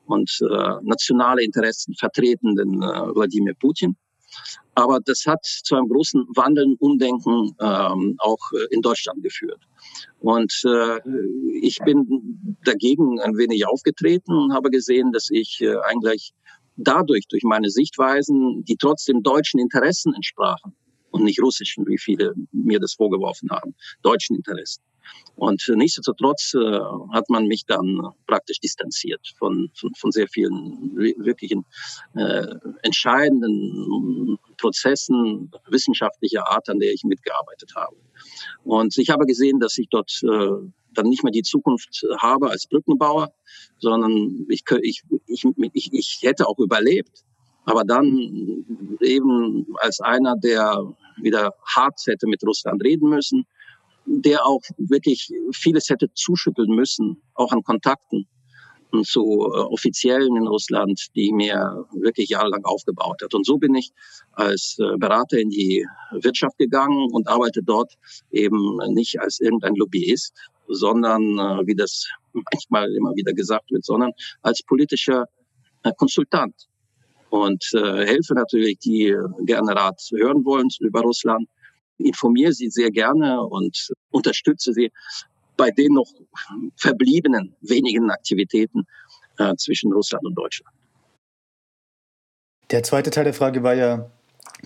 [0.06, 3.96] und äh, nationale Interessen vertretenden äh, Wladimir Putin.
[4.74, 9.60] Aber das hat zu einem großen Wandeln, Umdenken ähm, auch äh, in Deutschland geführt.
[10.20, 10.98] Und äh,
[11.60, 16.34] ich bin dagegen ein wenig aufgetreten und habe gesehen, dass ich äh, eigentlich
[16.76, 20.74] dadurch, durch meine Sichtweisen, die trotzdem deutschen Interessen entsprachen
[21.10, 24.82] und nicht russischen, wie viele mir das vorgeworfen haben, deutschen Interessen.
[25.36, 26.80] Und nichtsdestotrotz äh,
[27.12, 31.64] hat man mich dann praktisch distanziert von, von, von sehr vielen wirklichen
[32.14, 32.46] äh,
[32.82, 37.96] entscheidenden Prozessen wissenschaftlicher Art, an der ich mitgearbeitet habe.
[38.62, 42.66] Und ich habe gesehen, dass ich dort äh, dann nicht mehr die Zukunft habe als
[42.66, 43.32] Brückenbauer,
[43.78, 47.24] sondern ich, ich, ich, ich, ich hätte auch überlebt.
[47.66, 48.66] Aber dann
[49.00, 53.46] eben als einer, der wieder hart hätte mit Russland reden müssen,
[54.06, 58.26] der auch wirklich vieles hätte zuschütteln müssen, auch an Kontakten
[59.02, 63.34] zu äh, Offiziellen in Russland, die mir wirklich jahrelang aufgebaut hat.
[63.34, 63.90] Und so bin ich
[64.32, 67.94] als äh, Berater in die Wirtschaft gegangen und arbeite dort
[68.30, 70.32] eben nicht als irgendein Lobbyist,
[70.68, 75.26] sondern, äh, wie das manchmal immer wieder gesagt wird, sondern als politischer
[75.82, 76.54] äh, Konsultant.
[77.30, 81.48] Und äh, helfe natürlich, die gerne Rat hören wollen über Russland,
[81.98, 84.90] informiere sie sehr gerne und unterstütze sie
[85.56, 86.10] bei den noch
[86.76, 88.84] verbliebenen wenigen Aktivitäten
[89.56, 90.74] zwischen Russland und Deutschland.
[92.70, 94.10] Der zweite Teil der Frage war ja,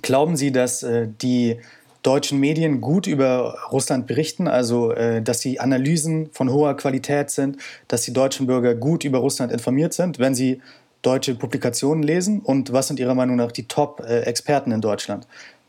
[0.00, 0.80] glauben Sie, dass
[1.20, 1.60] die
[2.02, 7.56] deutschen Medien gut über Russland berichten, also äh, dass die Analysen von hoher Qualität sind,
[7.88, 10.60] dass die deutschen Bürger gut über Russland informiert sind, wenn sie
[11.02, 12.40] deutsche Publikationen lesen?
[12.40, 15.26] Und was sind Ihrer Meinung nach die Top-Experten in Deutschland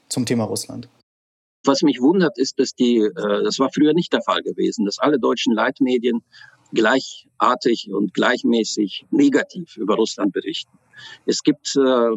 [0.10, 0.90] zum Thema Russland?
[1.66, 5.00] Was mich wundert, ist, dass die, äh, das war früher nicht der Fall gewesen, dass
[5.00, 6.22] alle deutschen Leitmedien
[6.72, 10.78] gleichartig und gleichmäßig negativ über Russland berichten.
[11.26, 12.12] Es gibt äh,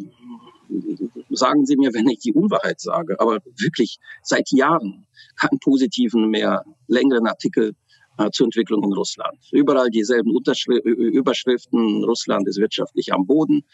[1.31, 5.07] sagen Sie mir, wenn ich die Unwahrheit sage, aber wirklich seit Jahren
[5.37, 7.75] keinen positiven mehr längeren Artikel
[8.19, 9.39] äh, zur Entwicklung in Russland.
[9.53, 12.05] Überall dieselben Unterschri Überschriften.
[12.05, 13.65] Russland ist wirtschaftlich am Boden,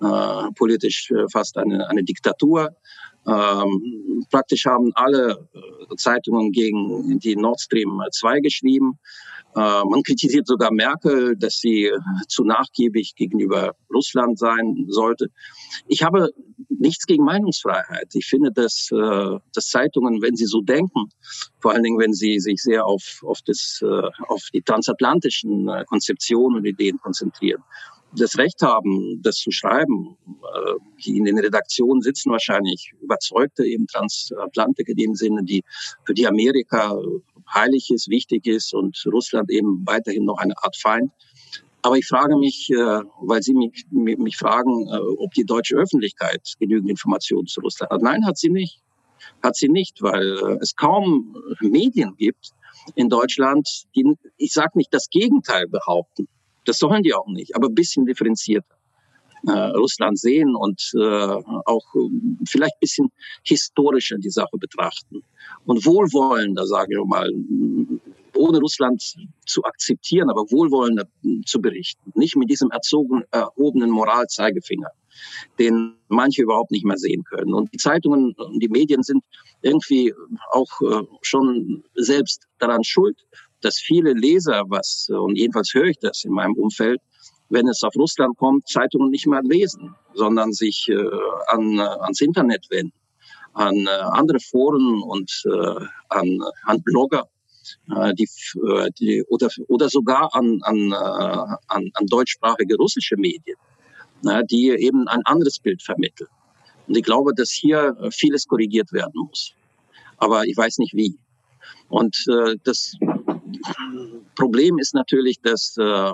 [0.00, 2.76] äh, politisch äh, fast eine, eine Diktatur.
[3.28, 8.98] Ähm, praktisch haben alle äh, Zeitungen gegen die Nord Stream 2 geschrieben.
[9.54, 11.92] Äh, man kritisiert sogar Merkel, dass sie
[12.28, 15.26] zu nachgiebig gegenüber Russland sein sollte.
[15.88, 16.30] Ich habe
[16.70, 18.08] nichts gegen Meinungsfreiheit.
[18.14, 21.10] Ich finde, dass, äh, dass Zeitungen, wenn sie so denken,
[21.60, 26.58] vor allen Dingen, wenn sie sich sehr auf, auf, das, äh, auf die transatlantischen Konzeptionen
[26.58, 27.62] und Ideen konzentrieren,
[28.12, 30.16] das Recht haben, das zu schreiben.
[31.04, 35.62] Die in den Redaktionen sitzen wahrscheinlich überzeugte eben Transatlantiker in dem Sinne, die
[36.04, 36.96] für die Amerika
[37.52, 41.12] heilig ist, wichtig ist und Russland eben weiterhin noch eine Art Feind.
[41.82, 46.42] Aber ich frage mich, äh, weil Sie mich, mich fragen, äh, ob die deutsche Öffentlichkeit
[46.58, 48.02] genügend Informationen zu Russland hat.
[48.02, 48.80] Nein, hat sie nicht.
[49.42, 52.50] Hat sie nicht, weil äh, es kaum Medien gibt
[52.94, 54.04] in Deutschland, die,
[54.36, 56.28] ich sage nicht das Gegenteil behaupten.
[56.68, 58.76] Das sollen die auch nicht, aber ein bisschen differenzierter.
[59.46, 60.98] Äh, Russland sehen und äh,
[61.64, 61.84] auch
[62.44, 63.12] vielleicht ein bisschen
[63.44, 65.22] historischer die Sache betrachten.
[65.64, 67.32] Und wohlwollender, sage ich mal,
[68.34, 69.02] ohne Russland
[69.46, 71.04] zu akzeptieren, aber wohlwollender
[71.46, 72.12] zu berichten.
[72.14, 74.90] Nicht mit diesem erzogen, erhobenen Moralzeigefinger,
[75.58, 77.54] den manche überhaupt nicht mehr sehen können.
[77.54, 79.22] Und die Zeitungen und die Medien sind
[79.62, 80.12] irgendwie
[80.50, 83.24] auch äh, schon selbst daran schuld,
[83.60, 87.00] dass viele Leser, was, und jedenfalls höre ich das in meinem Umfeld,
[87.50, 91.08] wenn es auf Russland kommt, Zeitungen nicht mehr lesen, sondern sich äh,
[91.46, 92.92] an, ans Internet wenden,
[93.54, 97.28] an äh, andere Foren und äh, an, an Blogger
[97.94, 98.28] äh, die,
[98.66, 103.56] äh, die, oder, oder sogar an, an, äh, an, an deutschsprachige russische Medien,
[104.50, 106.28] die eben ein anderes Bild vermitteln.
[106.86, 109.52] Und ich glaube, dass hier vieles korrigiert werden muss.
[110.16, 111.16] Aber ich weiß nicht wie.
[111.88, 112.94] Und äh, das
[114.34, 116.12] Problem ist natürlich, dass äh,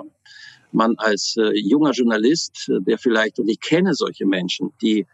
[0.71, 5.05] man als äh, junger Journalist, der vielleicht, und ich kenne solche Menschen, die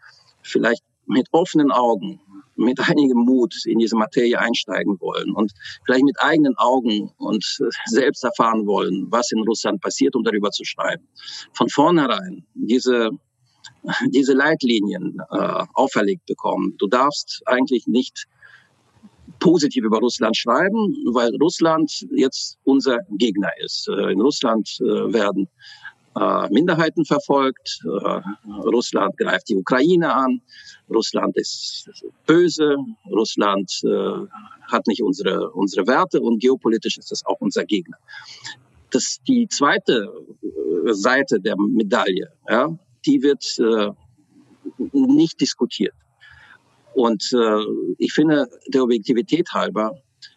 [0.42, 2.20] vielleicht mit offenen Augen
[2.56, 5.52] mit einigem Mut in diese Materie einsteigen wollen und
[5.84, 7.44] vielleicht mit eigenen Augen und
[7.86, 11.06] selbst erfahren wollen, was in Russland passiert, um darüber zu schreiben.
[11.52, 13.10] Von vornherein diese
[14.08, 16.74] diese Leitlinien äh, auferlegt bekommen.
[16.78, 18.26] Du darfst eigentlich nicht
[19.42, 23.88] positiv über Russland schreiben, weil Russland jetzt unser Gegner ist.
[23.88, 25.48] Äh, in Russland äh, werden
[26.14, 27.80] äh, Minderheiten verfolgt.
[28.64, 30.40] Russland greift die Ukraine an.
[30.88, 31.90] Russland ist
[32.26, 32.76] böse.
[33.10, 33.70] Russland
[34.70, 37.96] hat nicht unsere, unsere Werte und geopolitisch ist es auch unser Gegner.
[38.90, 40.12] Das die zweite
[40.90, 42.68] Seite der Medaille, ja,
[43.06, 43.42] die wird
[44.92, 45.94] nicht diskutiert.
[46.94, 47.34] Und
[47.98, 49.92] ich finde, der Objektivität halber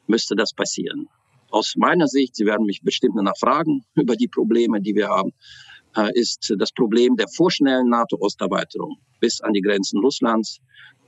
[0.08, 1.10] müsste das passieren
[1.56, 5.32] aus meiner Sicht, Sie werden mich bestimmt danach fragen über die Probleme, die wir haben,
[5.96, 10.60] äh, ist das Problem der vorschnellen NATO-Osterweiterung bis an die Grenzen Russlands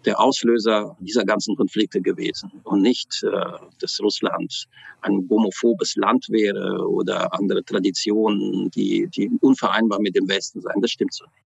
[0.05, 3.29] der Auslöser dieser ganzen Konflikte gewesen und nicht, äh,
[3.81, 4.67] dass Russland
[5.01, 10.81] ein homophobes Land wäre oder andere Traditionen, die, die unvereinbar mit dem Westen seien.
[10.81, 11.46] Das stimmt so nicht.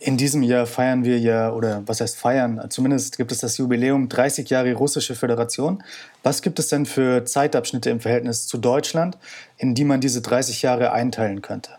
[0.00, 4.08] In diesem Jahr feiern wir ja, oder was heißt feiern, zumindest gibt es das Jubiläum
[4.08, 5.84] 30 Jahre Russische Föderation.
[6.24, 9.16] Was gibt es denn für Zeitabschnitte im Verhältnis zu Deutschland,
[9.58, 11.70] in die man diese 30 Jahre einteilen könnte?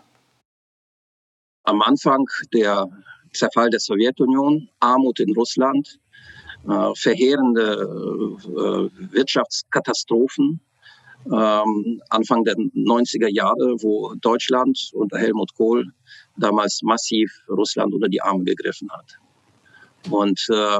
[1.64, 2.88] Am Anfang der
[3.34, 6.00] Zerfall der Sowjetunion, Armut in Russland,
[6.66, 10.60] äh, verheerende äh, Wirtschaftskatastrophen,
[11.26, 15.92] ähm, Anfang der 90er Jahre, wo Deutschland unter Helmut Kohl
[16.38, 19.18] damals massiv Russland unter die Arme gegriffen hat.
[20.10, 20.78] Und äh,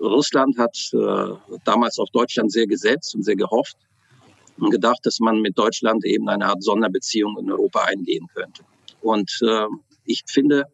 [0.00, 3.76] Russland hat äh, damals auf Deutschland sehr gesetzt und sehr gehofft
[4.58, 8.62] und gedacht, dass man mit Deutschland eben eine Art Sonderbeziehung in Europa eingehen könnte.
[9.00, 9.66] Und äh,
[10.04, 10.66] ich finde,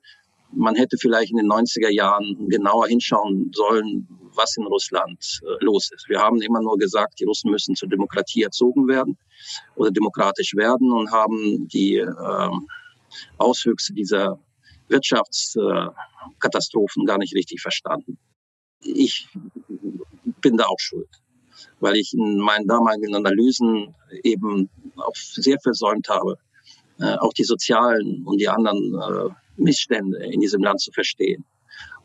[0.53, 5.91] man hätte vielleicht in den 90er Jahren genauer hinschauen sollen, was in Russland äh, los
[5.93, 6.09] ist.
[6.09, 9.19] Wir haben immer nur gesagt, die Russen müssen zur Demokratie erzogen werden
[9.77, 12.51] oder demokratisch werden und haben die äh,
[13.39, 14.39] Auswüchse dieser
[14.89, 18.19] Wirtschaftskatastrophen gar nicht richtig verstanden.
[18.81, 19.29] Ich
[20.41, 21.11] bin da auch schuld,
[21.81, 26.39] weil ich in meinen damaligen Analysen eben auch sehr versäumt habe,
[27.01, 31.45] äh, auch die sozialen und die anderen äh, Missstände in diesem Land zu verstehen.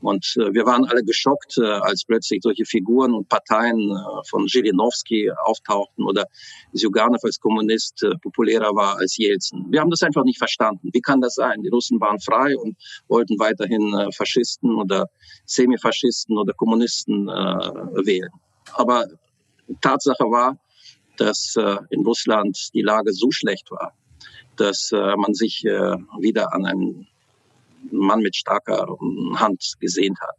[0.04, 4.48] Und äh, wir waren alle geschockt, äh, als plötzlich solche Figuren und Parteien äh, von
[4.50, 6.26] Zhirinovsky auftauchten oder
[6.74, 9.66] Zyuganov als Kommunist äh, populärer war als Jelzin.
[9.70, 10.90] Wir haben das einfach nicht verstanden.
[10.92, 11.62] Wie kann das sein?
[11.62, 12.76] Die Russen waren frei und
[13.08, 15.08] wollten weiterhin äh, Faschisten oder
[15.46, 18.32] Semifaschisten oder Kommunisten äh, wählen.
[18.74, 19.08] Aber
[19.80, 20.58] Tatsache war,
[21.16, 21.56] dass
[21.90, 23.94] in Russland die Lage so schlecht war,
[24.58, 27.08] dass man sich wieder an einen
[27.92, 28.88] Mann mit starker
[29.36, 30.36] Hand gesehnt hat.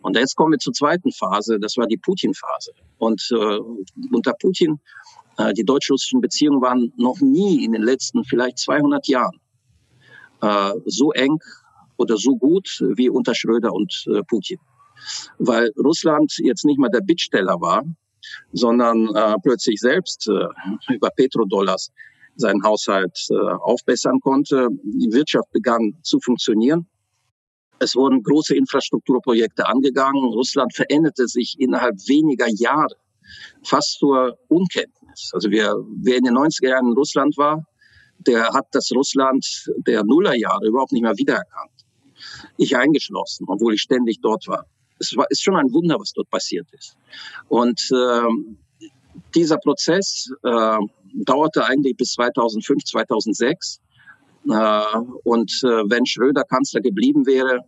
[0.00, 2.72] Und jetzt kommen wir zur zweiten Phase, das war die Putin-Phase.
[2.98, 3.58] Und äh,
[4.12, 4.80] unter Putin,
[5.38, 9.40] äh, die deutsch-russischen Beziehungen waren noch nie in den letzten vielleicht 200 Jahren
[10.42, 11.38] äh, so eng
[11.96, 14.58] oder so gut wie unter Schröder und äh, Putin.
[15.38, 17.84] Weil Russland jetzt nicht mehr der Bittsteller war,
[18.52, 20.46] sondern äh, plötzlich selbst äh,
[20.94, 21.90] über Petrodollars
[22.36, 24.68] seinen Haushalt äh, aufbessern konnte.
[24.82, 26.86] Die Wirtschaft begann zu funktionieren.
[27.78, 30.24] Es wurden große Infrastrukturprojekte angegangen.
[30.32, 32.96] Russland veränderte sich innerhalb weniger Jahre
[33.64, 35.30] fast zur Unkenntnis.
[35.32, 37.66] Also wer, wer in den 90er Jahren in Russland war,
[38.18, 41.72] der hat das Russland der Nullerjahre überhaupt nicht mehr wiedererkannt.
[42.56, 44.66] Ich eingeschlossen, obwohl ich ständig dort war.
[44.98, 46.96] Es war, ist schon ein Wunder, was dort passiert ist.
[47.48, 48.28] Und äh,
[49.34, 50.78] dieser Prozess äh,
[51.24, 53.80] dauerte eigentlich bis 2005, 2006.
[54.48, 54.82] Äh,
[55.24, 57.60] und äh, wenn Schröder Kanzler geblieben wäre,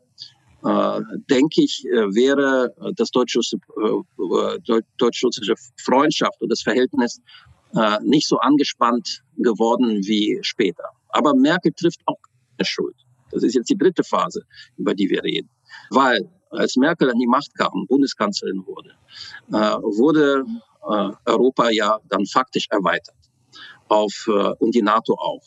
[0.65, 1.01] äh,
[1.31, 5.23] denke ich, äh, wäre das deutsch-russische äh, deutsch
[5.77, 7.21] Freundschaft und das Verhältnis
[8.03, 10.85] nicht so angespannt geworden wie später.
[11.09, 12.19] Aber Merkel trifft auch
[12.57, 12.95] keine Schuld.
[13.33, 14.45] Das ist jetzt die dritte Phase,
[14.77, 15.51] über die wir reden.
[15.91, 18.93] Weil als Merkel an die Macht kam, Bundeskanzlerin wurde,
[19.49, 20.45] wurde
[20.89, 23.17] äh, Europa ja dann faktisch erweitert
[23.89, 25.43] auf äh, und die NATO auch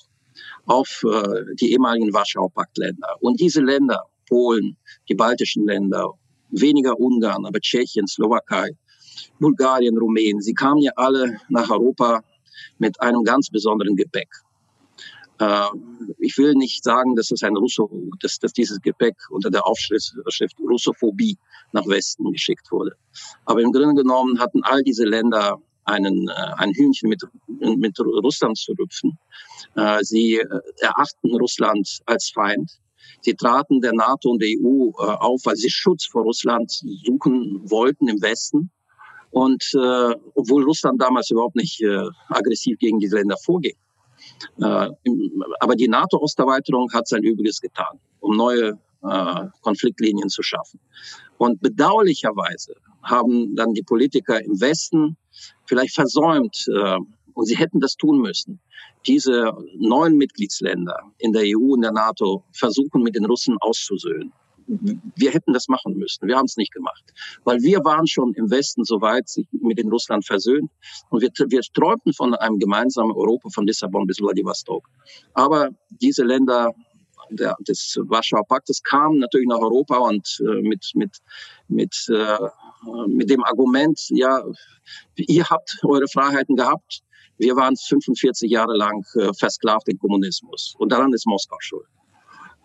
[0.65, 3.15] auf äh, die ehemaligen Warschau-Paktländer.
[3.21, 4.78] Und diese Länder, Polen,
[5.10, 6.13] die baltischen Länder,
[6.50, 8.71] weniger Ungarn, aber Tschechien, Slowakei,
[9.39, 12.21] Bulgarien, Rumänien, sie kamen ja alle nach Europa
[12.78, 14.30] mit einem ganz besonderen Gepäck.
[15.39, 15.67] Äh,
[16.19, 20.13] ich will nicht sagen, dass es ein Russo, dass, dass dieses Gepäck unter der Aufschrift
[20.60, 21.38] Russophobie
[21.73, 22.93] nach Westen geschickt wurde.
[23.45, 28.58] Aber im Grunde genommen hatten all diese Länder einen, äh, ein Hühnchen mit, mit Russland
[28.58, 29.17] zu rüpfen.
[29.76, 30.45] Äh, sie äh,
[30.80, 32.71] erachten Russland als Feind.
[33.21, 36.69] Sie traten der NATO und der EU auf, weil sie Schutz vor Russland
[37.06, 38.69] suchen wollten im Westen.
[39.32, 43.76] Und äh, obwohl Russland damals überhaupt nicht äh, aggressiv gegen diese Länder vorging.
[44.60, 44.89] Äh,
[45.60, 50.80] aber die NATO-Osterweiterung hat sein Übriges getan, um neue äh, Konfliktlinien zu schaffen.
[51.38, 55.17] Und bedauerlicherweise haben dann die Politiker im Westen
[55.65, 56.97] vielleicht versäumt, äh,
[57.34, 58.60] und sie hätten das tun müssen,
[59.06, 64.34] diese neuen Mitgliedsländer in der EU und der NATO versuchen, mit den Russen auszusöhnen
[64.67, 66.27] wir hätten das machen müssen.
[66.27, 67.03] Wir haben es nicht gemacht,
[67.43, 70.69] weil wir waren schon im Westen so weit, sich mit den Russland versöhnt
[71.10, 74.88] und wir, wir träumten von einem gemeinsamen Europa von Lissabon bis Vladivostok.
[75.34, 76.73] Aber diese Länder
[77.30, 81.17] der, des Warschauer Paktes kamen natürlich nach Europa und äh, mit mit
[81.67, 82.38] mit äh,
[83.08, 84.43] mit dem Argument, ja,
[85.15, 87.01] ihr habt eure Freiheiten gehabt,
[87.38, 91.88] wir waren 45 Jahre lang äh, versklavt im Kommunismus und daran ist Moskau schuld.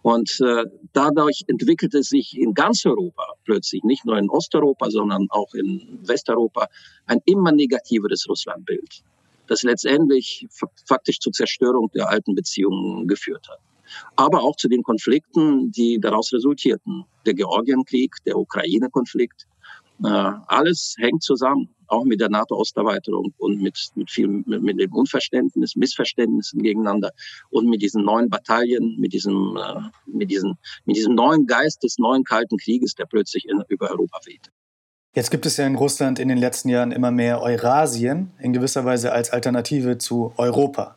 [0.02, 5.54] Und äh, dadurch entwickelte sich in ganz Europa plötzlich, nicht nur in Osteuropa, sondern auch
[5.54, 6.66] in Westeuropa,
[7.06, 9.02] ein immer negativeres Russlandbild,
[9.46, 10.46] das letztendlich
[10.86, 13.60] faktisch zur Zerstörung der alten Beziehungen geführt hat.
[14.16, 17.04] Aber auch zu den Konflikten, die daraus resultierten.
[17.26, 19.46] Der Georgienkrieg, der Ukraine-Konflikt,
[20.08, 25.76] alles hängt zusammen, auch mit der NATO-Osterweiterung und mit, mit viel, mit, mit, dem Unverständnis,
[25.76, 27.10] Missverständnissen gegeneinander
[27.50, 31.98] und mit diesen neuen Bataillen, mit diesem, äh, mit diesem, mit diesem neuen Geist des
[31.98, 34.50] neuen Kalten Krieges, der plötzlich in, über Europa weht.
[35.14, 38.86] Jetzt gibt es ja in Russland in den letzten Jahren immer mehr Eurasien, in gewisser
[38.86, 40.96] Weise als Alternative zu Europa.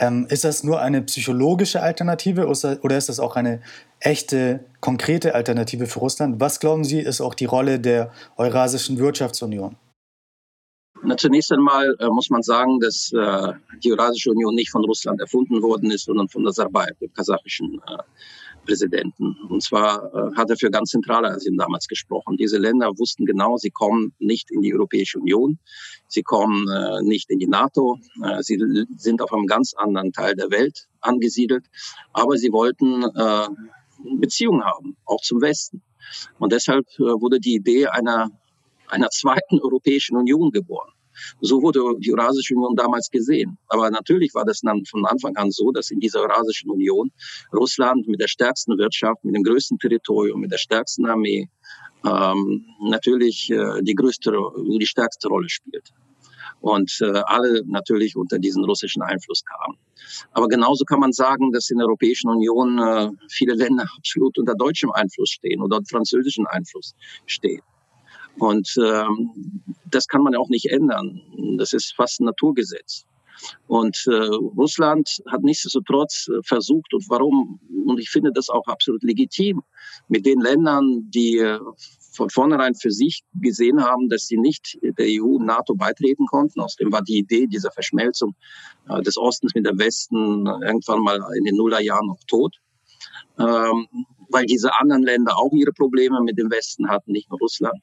[0.00, 3.60] Ähm, ist das nur eine psychologische Alternative oder ist das auch eine
[3.98, 6.40] echte, konkrete Alternative für Russland?
[6.40, 9.76] Was glauben Sie, ist auch die Rolle der Eurasischen Wirtschaftsunion?
[11.02, 15.20] Na, zunächst einmal äh, muss man sagen, dass äh, die Eurasische Union nicht von Russland
[15.20, 18.02] erfunden worden ist, sondern von Nazarbayev, dem kasachischen äh,
[18.68, 19.34] Präsidenten.
[19.48, 22.36] Und zwar äh, hat er für ganz Zentralasien damals gesprochen.
[22.36, 25.58] Diese Länder wussten genau, sie kommen nicht in die Europäische Union,
[26.06, 28.58] sie kommen äh, nicht in die NATO, äh, sie
[28.96, 31.64] sind auf einem ganz anderen Teil der Welt angesiedelt,
[32.12, 33.04] aber sie wollten
[34.18, 35.80] Beziehungen haben, auch zum Westen.
[36.38, 38.30] Und deshalb wurde die Idee einer,
[38.88, 40.90] einer zweiten Europäischen Union geboren.
[41.40, 43.58] So wurde die Eurasische Union damals gesehen.
[43.68, 47.10] Aber natürlich war das dann von Anfang an so, dass in dieser Eurasischen Union
[47.52, 51.48] Russland mit der stärksten Wirtschaft, mit dem größten Territorium, mit der stärksten Armee
[52.04, 54.32] ähm, natürlich äh, die größte,
[54.78, 55.90] die stärkste Rolle spielt.
[56.60, 59.78] Und äh, alle natürlich unter diesen russischen Einfluss kamen.
[60.32, 64.54] Aber genauso kann man sagen, dass in der Europäischen Union äh, viele Länder absolut unter
[64.54, 66.94] deutschem Einfluss stehen oder französischen Einfluss
[67.26, 67.62] stehen.
[68.38, 71.20] Und ähm, das kann man auch nicht ändern.
[71.58, 73.04] Das ist fast ein Naturgesetz.
[73.66, 74.14] Und äh,
[74.56, 79.62] Russland hat nichtsdestotrotz äh, versucht und warum, und ich finde das auch absolut legitim,
[80.08, 81.58] mit den Ländern, die äh,
[82.12, 86.60] von vornherein für sich gesehen haben, dass sie nicht der EU und NATO beitreten konnten.
[86.60, 88.34] Außerdem war die Idee dieser Verschmelzung
[88.88, 92.56] äh, des Ostens mit dem Westen irgendwann mal in den Nullerjahren noch tot.
[93.38, 93.86] Ähm,
[94.30, 97.80] weil diese anderen Länder auch ihre Probleme mit dem Westen hatten, nicht nur Russland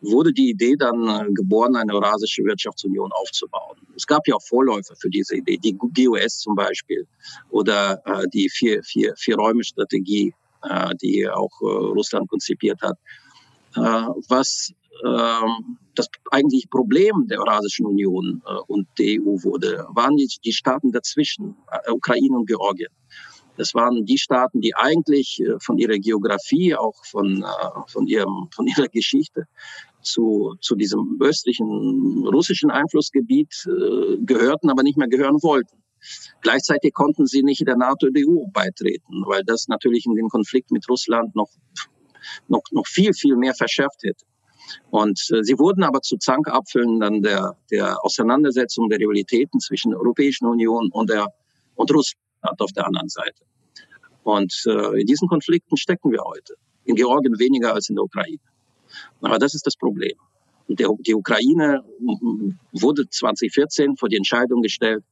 [0.00, 3.78] wurde die Idee dann äh, geboren, eine Eurasische Wirtschaftsunion aufzubauen.
[3.96, 7.06] Es gab ja auch Vorläufer für diese Idee, die GUS zum Beispiel
[7.50, 12.96] oder äh, die vier, vier, vier Räume Strategie, äh, die auch äh, Russland konzipiert hat.
[13.76, 13.80] Äh,
[14.28, 14.72] was
[15.04, 20.52] ähm, das eigentliche Problem der Eurasischen Union äh, und der EU wurde, waren die, die
[20.52, 21.56] Staaten dazwischen,
[21.88, 22.88] Ukraine und Georgien.
[23.58, 28.48] Das waren die Staaten, die eigentlich äh, von ihrer Geografie, auch von, äh, von, ihrem,
[28.54, 29.44] von ihrer Geschichte
[30.00, 35.82] zu, zu diesem östlichen russischen Einflussgebiet äh, gehörten, aber nicht mehr gehören wollten.
[36.40, 40.28] Gleichzeitig konnten sie nicht der NATO und der EU beitreten, weil das natürlich in den
[40.28, 41.50] Konflikt mit Russland noch,
[42.46, 44.24] noch, noch viel, viel mehr verschärft hätte.
[44.90, 49.98] Und äh, sie wurden aber zu Zankapfeln dann der, der Auseinandersetzung der Rivalitäten zwischen der
[49.98, 51.26] Europäischen Union und, der,
[51.74, 53.44] und Russland auf der anderen Seite.
[54.22, 56.54] Und äh, in diesen Konflikten stecken wir heute.
[56.84, 58.38] In Georgien weniger als in der Ukraine.
[59.20, 60.16] Aber das ist das Problem.
[60.68, 61.82] Der, die Ukraine
[62.72, 65.02] wurde 2014 vor die Entscheidung gestellt,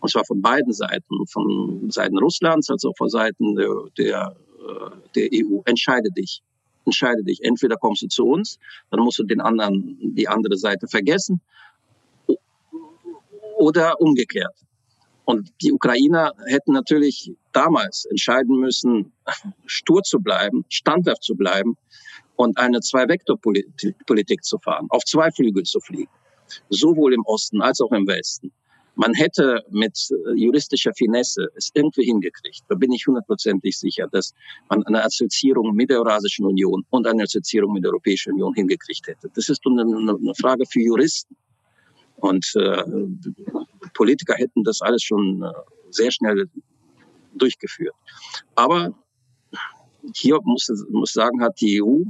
[0.00, 4.90] und zwar von beiden Seiten, von Seiten Russlands als auch von Seiten der, der, äh,
[5.14, 5.60] der EU.
[5.64, 6.42] Entscheide dich.
[6.86, 7.42] Entscheide dich.
[7.42, 8.58] Entweder kommst du zu uns,
[8.90, 11.40] dann musst du den anderen, die andere Seite vergessen,
[13.60, 14.54] oder umgekehrt.
[15.30, 19.12] Und die Ukrainer hätten natürlich damals entscheiden müssen,
[19.64, 21.76] stur zu bleiben, standhaft zu bleiben
[22.34, 26.10] und eine Zwei-Vektor-Politik zu fahren, auf zwei Flügel zu fliegen,
[26.68, 28.50] sowohl im Osten als auch im Westen.
[28.96, 32.62] Man hätte mit äh, juristischer Finesse es irgendwie hingekriegt.
[32.68, 34.34] Da bin ich hundertprozentig sicher, dass
[34.68, 39.06] man eine Assoziierung mit der Eurasischen Union und eine Assoziierung mit der Europäischen Union hingekriegt
[39.06, 39.30] hätte.
[39.32, 41.36] Das ist eine, eine Frage für Juristen.
[42.20, 42.82] Und äh,
[43.94, 45.50] Politiker hätten das alles schon äh,
[45.90, 46.48] sehr schnell
[47.34, 47.94] durchgeführt.
[48.54, 48.94] Aber
[50.14, 52.02] hier muss, muss sagen, hat die EU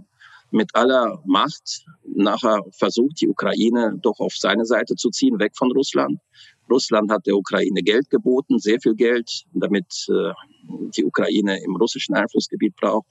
[0.51, 5.71] mit aller Macht nachher versucht, die Ukraine doch auf seine Seite zu ziehen, weg von
[5.73, 6.19] Russland.
[6.69, 10.33] Russland hat der Ukraine Geld geboten, sehr viel Geld, damit äh,
[10.97, 13.07] die Ukraine im russischen Einflussgebiet braucht.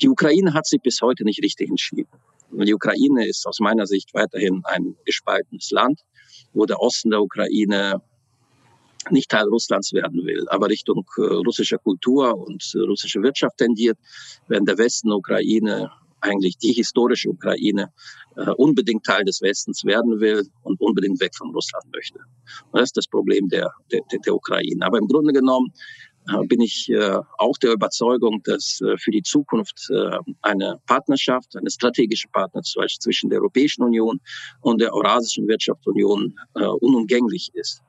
[0.00, 2.08] Die Ukraine hat sich bis heute nicht richtig entschieden.
[2.50, 6.00] Die Ukraine ist aus meiner Sicht weiterhin ein gespaltenes Land,
[6.52, 8.00] wo der Osten der Ukraine
[9.10, 13.98] nicht Teil Russlands werden will, aber Richtung äh, russischer Kultur und äh, russische Wirtschaft tendiert,
[14.48, 15.90] während der Westen der Ukraine
[16.20, 17.92] eigentlich die historische Ukraine
[18.36, 22.18] äh, unbedingt Teil des Westens werden will und unbedingt weg von Russland möchte.
[22.70, 24.84] Und das ist das Problem der, der, der Ukraine.
[24.84, 25.72] Aber im Grunde genommen
[26.46, 31.70] bin ich äh, auch der Überzeugung, dass äh, für die Zukunft äh, eine Partnerschaft, eine
[31.70, 34.20] strategische Partnerschaft zwischen der Europäischen Union
[34.60, 36.34] und der Eurasischen Wirtschaftsunion
[36.80, 37.82] unumgänglich ist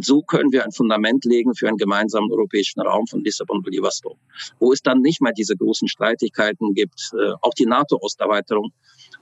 [0.00, 4.16] so können wir ein Fundament legen für einen gemeinsamen europäischen Raum von Lissabon und Vladivostok,
[4.58, 7.10] wo es dann nicht mehr diese großen Streitigkeiten gibt.
[7.12, 8.72] Äh, auch die NATO-Osterweiterung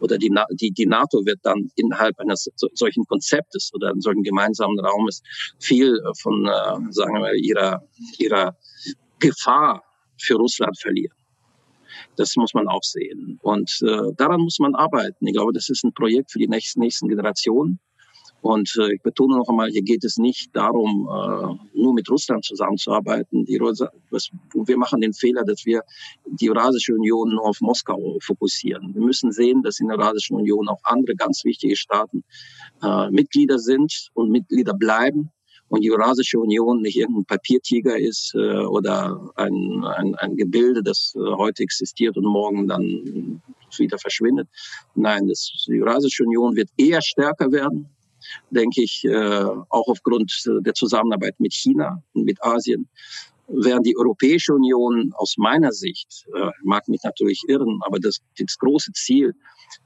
[0.01, 4.79] oder die, die, die NATO wird dann innerhalb eines solchen Konzeptes oder eines solchen gemeinsamen
[4.81, 5.23] Raumes
[5.59, 7.83] viel äh, von, äh, sagen wir, ihrer,
[8.19, 8.57] ihrer
[9.19, 9.85] Gefahr
[10.19, 11.15] für Russland verlieren.
[12.17, 13.39] Das muss man auch sehen.
[13.43, 15.27] Und äh, daran muss man arbeiten.
[15.27, 17.81] Ich glaube, das ist ein Projekt für die nächsten, nächsten Generationen.
[18.43, 22.45] Und äh, ich betone noch einmal, hier geht es nicht darum, äh, nur mit Russland
[22.45, 23.45] zusammenzuarbeiten.
[23.45, 25.83] Die, was, wir machen den Fehler, dass wir
[26.27, 28.95] die Eurasische Union nur auf Moskau fokussieren.
[28.95, 32.25] Wir müssen sehen, dass in der Eurasischen Union auch andere ganz wichtige Staaten
[32.83, 35.31] äh, Mitglieder sind und Mitglieder bleiben.
[35.69, 41.15] Und die Eurasische Union nicht irgendein Papiertiger ist äh, oder ein, ein, ein Gebilde, das
[41.15, 43.41] äh, heute existiert und morgen dann
[43.77, 44.49] wieder verschwindet.
[44.97, 47.89] Nein, das, die Eurasische Union wird eher stärker werden
[48.51, 52.89] denke ich, äh, auch aufgrund der Zusammenarbeit mit China und mit Asien,
[53.49, 58.59] während die Europäische Union aus meiner Sicht, äh, mag mich natürlich irren, aber das, das
[58.59, 59.35] große Ziel,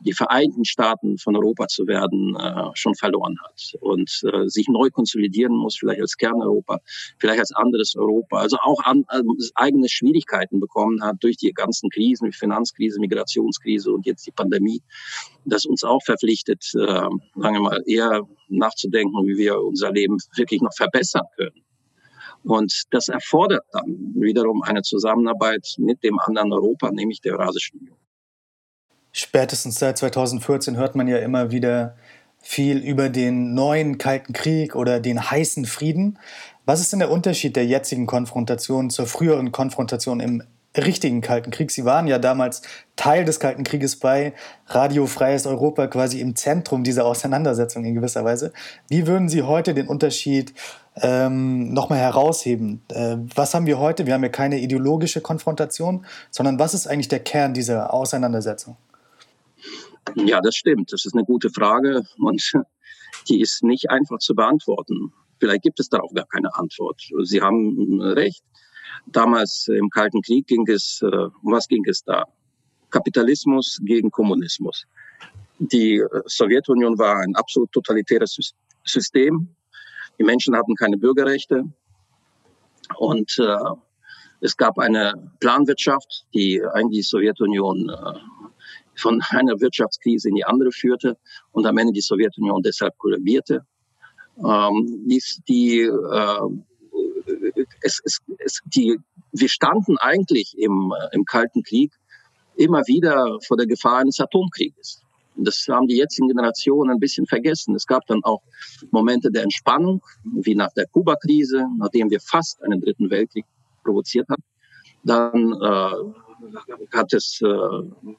[0.01, 4.91] die Vereinten Staaten von Europa zu werden, äh, schon verloren hat und äh, sich neu
[4.91, 6.79] konsolidieren muss, vielleicht als Kerneuropa,
[7.19, 9.23] vielleicht als anderes Europa, also auch an, äh,
[9.55, 14.83] eigene Schwierigkeiten bekommen hat durch die ganzen Krisen, wie Finanzkrise, Migrationskrise und jetzt die Pandemie,
[15.45, 20.61] das uns auch verpflichtet, äh, sagen wir mal, eher nachzudenken, wie wir unser Leben wirklich
[20.61, 21.65] noch verbessern können.
[22.45, 27.97] Und das erfordert dann wiederum eine Zusammenarbeit mit dem anderen Europa, nämlich der Eurasischen Union.
[29.17, 31.95] Spätestens seit 2014 hört man ja immer wieder
[32.43, 36.19] viel über den neuen Kalten Krieg oder den heißen Frieden.
[36.67, 40.43] Was ist denn der Unterschied der jetzigen Konfrontation zur früheren Konfrontation im
[40.77, 41.71] richtigen Kalten Krieg?
[41.71, 42.63] Sie waren ja damals
[42.97, 44.33] Teil des Kalten Krieges bei
[44.67, 48.53] Radio Freies Europa, quasi im Zentrum dieser Auseinandersetzung in gewisser Weise.
[48.89, 50.53] Wie würden Sie heute den Unterschied
[51.01, 52.83] ähm, nochmal herausheben?
[52.89, 54.07] Äh, was haben wir heute?
[54.07, 58.77] Wir haben ja keine ideologische Konfrontation, sondern was ist eigentlich der Kern dieser Auseinandersetzung?
[60.17, 60.93] Ja, das stimmt.
[60.93, 62.53] Das ist eine gute Frage und
[63.29, 65.13] die ist nicht einfach zu beantworten.
[65.41, 67.01] Vielleicht gibt es darauf gar keine Antwort.
[67.25, 68.43] Sie haben recht.
[69.07, 72.25] Damals im Kalten Krieg ging es, äh, um was ging es da?
[72.91, 74.87] Kapitalismus gegen Kommunismus.
[75.59, 79.49] Die Sowjetunion war ein absolut totalitäres System.
[80.19, 81.65] Die Menschen hatten keine Bürgerrechte.
[82.97, 83.57] Und äh,
[84.41, 88.19] es gab eine Planwirtschaft, die eigentlich die Sowjetunion äh,
[88.97, 91.17] von einer Wirtschaftskrise in die andere führte
[91.53, 93.65] und am Ende die Sowjetunion deshalb kollabierte.
[94.39, 96.41] Ähm, die, die, äh,
[97.81, 98.99] es, es, es, die,
[99.33, 101.93] wir standen eigentlich im, äh, im Kalten Krieg
[102.57, 105.05] immer wieder vor der Gefahr eines Atomkrieges.
[105.37, 107.75] Das haben die jetzigen Generationen ein bisschen vergessen.
[107.75, 108.43] Es gab dann auch
[108.93, 113.45] Momente der Entspannung, wie nach der Kuba-Krise, nachdem wir fast einen dritten Weltkrieg
[113.83, 114.43] provoziert haben.
[115.03, 118.17] Dann äh, hat es äh,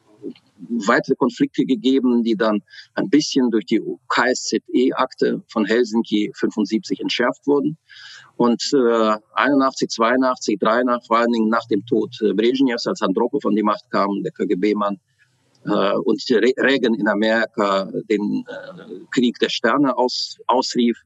[0.87, 2.61] weitere Konflikte gegeben, die dann
[2.95, 7.77] ein bisschen durch die KSZE-Akte von Helsinki 75 entschärft wurden.
[8.37, 13.45] Und äh, 81, 82, 83, vor allen Dingen nach dem Tod äh, Brezhnevs, als Andropov
[13.45, 14.99] an die Macht kam, der KGB-Mann,
[15.65, 20.97] äh, und Reagan in Amerika den äh, Krieg der Sterne aus, ausrief,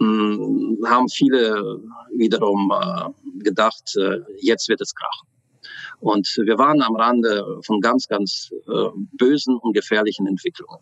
[0.00, 1.80] mh, hm, haben viele
[2.14, 5.29] wiederum äh, gedacht, äh, jetzt wird es krachen.
[6.00, 10.80] Und wir waren am Rande von ganz, ganz äh, bösen und gefährlichen Entwicklungen.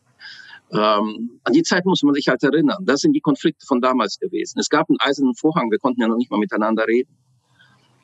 [0.70, 2.84] Ähm, an die Zeit muss man sich halt erinnern.
[2.84, 4.58] Das sind die Konflikte von damals gewesen.
[4.58, 5.70] Es gab einen eisernen Vorhang.
[5.70, 7.16] Wir konnten ja noch nicht mal miteinander reden.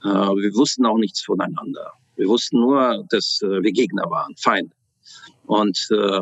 [0.03, 1.93] Äh, wir wussten auch nichts voneinander.
[2.17, 4.75] Wir wussten nur, dass äh, wir Gegner waren, Feinde.
[5.47, 6.21] Und äh,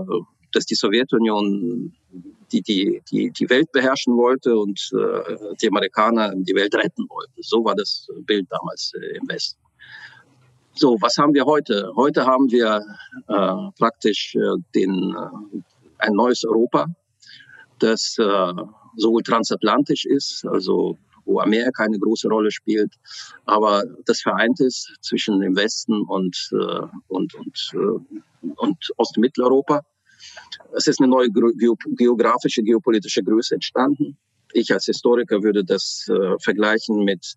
[0.52, 1.94] dass die Sowjetunion
[2.52, 7.40] die, die, die, die Welt beherrschen wollte und äh, die Amerikaner die Welt retten wollten.
[7.40, 9.61] So war das Bild damals äh, im Westen.
[10.74, 11.92] So, was haben wir heute?
[11.96, 12.82] Heute haben wir
[13.28, 14.40] äh, praktisch äh,
[14.74, 15.58] den, äh,
[15.98, 16.86] ein neues Europa,
[17.78, 18.52] das äh,
[18.96, 20.96] sowohl transatlantisch ist, also
[21.26, 22.94] wo Amerika eine große Rolle spielt,
[23.44, 29.20] aber das vereint ist zwischen dem Westen und, äh, und, und, äh, und Ost- und
[29.20, 29.82] Mitteleuropa.
[30.74, 34.16] Es ist eine neue geografische, geopolitische Größe entstanden.
[34.54, 37.34] Ich als Historiker würde das äh, vergleichen mit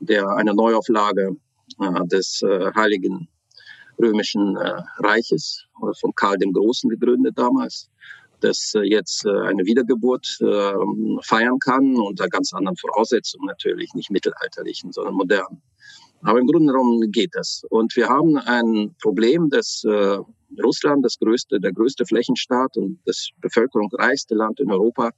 [0.00, 1.36] der, einer Neuauflage
[2.06, 3.28] des äh, Heiligen
[4.00, 5.64] Römischen äh, Reiches
[6.00, 7.88] von Karl dem Großen gegründet damals,
[8.40, 10.26] das jetzt eine Wiedergeburt
[11.22, 15.62] feiern kann unter ganz anderen Voraussetzungen natürlich, nicht mittelalterlichen, sondern modernen.
[16.20, 17.62] Aber im Grunde genommen geht das.
[17.70, 19.82] Und wir haben ein Problem, dass
[20.62, 25.12] Russland, das größte, der größte Flächenstaat und das bevölkerungsreichste Land in Europa,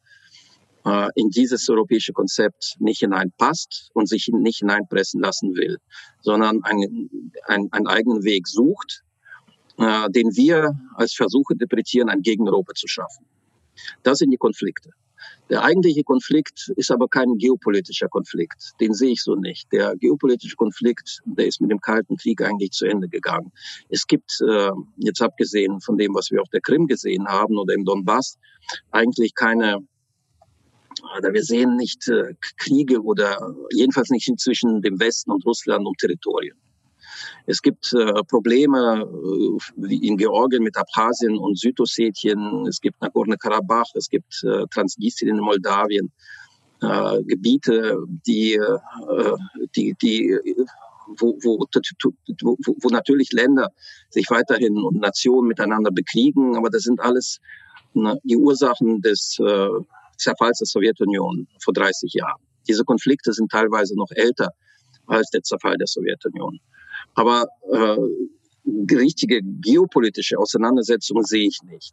[0.87, 5.79] äh, in dieses europäische Konzept nicht hineinpasst und sich nicht hineinpressen lassen will,
[6.21, 9.03] sondern einen, einen, einen eigenen Weg sucht,
[9.79, 13.27] äh, den wir als Versuch interpretieren, ein Gegen-Europa zu schaffen.
[14.05, 14.91] Das sind die Konflikte.
[15.51, 18.73] Der eigentliche Konflikt ist aber kein geopolitischer Konflikt.
[18.81, 19.73] Den sehe ich so nicht.
[19.73, 23.53] Der geopolitische Konflikt, der ist mit dem Kalten Krieg eigentlich zu Ende gegangen.
[23.89, 27.75] Es gibt, äh, jetzt abgesehen von dem, was wir auf der Krim gesehen haben oder
[27.75, 28.39] im Donbass,
[28.91, 29.87] eigentlich keine
[31.19, 35.95] oder wir sehen nicht äh, Kriege oder jedenfalls nicht zwischen dem Westen und Russland um
[35.95, 36.57] Territorien.
[37.47, 42.67] Es gibt äh, Probleme äh, wie in Georgien mit Abchasien und Südossetien.
[42.67, 46.13] Es gibt Nagorno-Karabach, es gibt äh, Transnistrien in Moldawien.
[46.83, 47.97] Äh, Gebiete,
[48.27, 49.37] die, äh,
[49.77, 50.39] die, die
[51.19, 53.71] wo, wo, wo, wo natürlich Länder
[54.11, 57.41] sich weiterhin und Nationen miteinander bekriegen, aber das sind alles
[57.95, 59.69] die Ursachen des äh,
[60.17, 62.41] Zerfalls der Sowjetunion vor 30 Jahren.
[62.69, 64.51] Diese Konflikte sind teilweise noch älter
[65.07, 66.59] als der Zerfall der Sowjetunion.
[67.15, 67.97] Aber äh,
[68.95, 71.93] richtige geopolitische Auseinandersetzungen sehe ich nicht.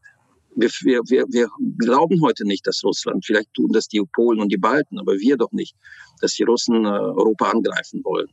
[0.55, 1.49] Wir, wir, wir,
[1.80, 5.38] glauben heute nicht, dass Russland, vielleicht tun das die Polen und die Balten, aber wir
[5.38, 5.76] doch nicht,
[6.21, 8.30] dass die Russen äh, Europa angreifen wollen.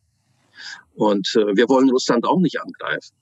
[0.95, 3.15] Und äh, wir wollen Russland auch nicht angreifen.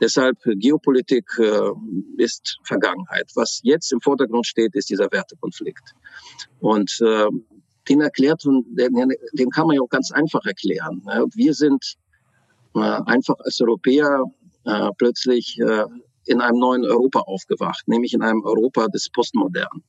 [0.00, 1.70] Deshalb Geopolitik äh,
[2.16, 3.30] ist Vergangenheit.
[3.34, 5.94] Was jetzt im Vordergrund steht, ist dieser Wertekonflikt.
[6.60, 7.26] Und äh,
[7.88, 11.02] den erklärt den, den kann man ja auch ganz einfach erklären.
[11.34, 11.96] Wir sind
[12.74, 14.24] äh, einfach als Europäer
[14.64, 15.84] äh, plötzlich äh,
[16.26, 19.82] in einem neuen Europa aufgewacht, nämlich in einem Europa des Postmodernen.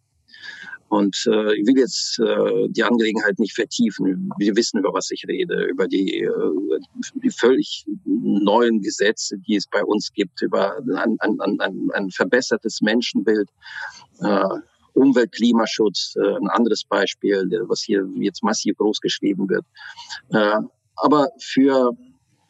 [0.90, 4.30] Und äh, ich will jetzt äh, die Angelegenheit nicht vertiefen.
[4.38, 6.80] Wir wissen, über was ich rede, über die, äh,
[7.16, 12.82] die völlig neuen Gesetze, die es bei uns gibt, über ein, ein, ein, ein verbessertes
[12.82, 13.50] Menschenbild,
[14.20, 14.44] äh,
[14.94, 19.66] Umwelt, Klimaschutz, äh, ein anderes Beispiel, was hier jetzt massiv groß geschrieben wird.
[20.30, 20.62] Äh,
[20.98, 21.92] aber für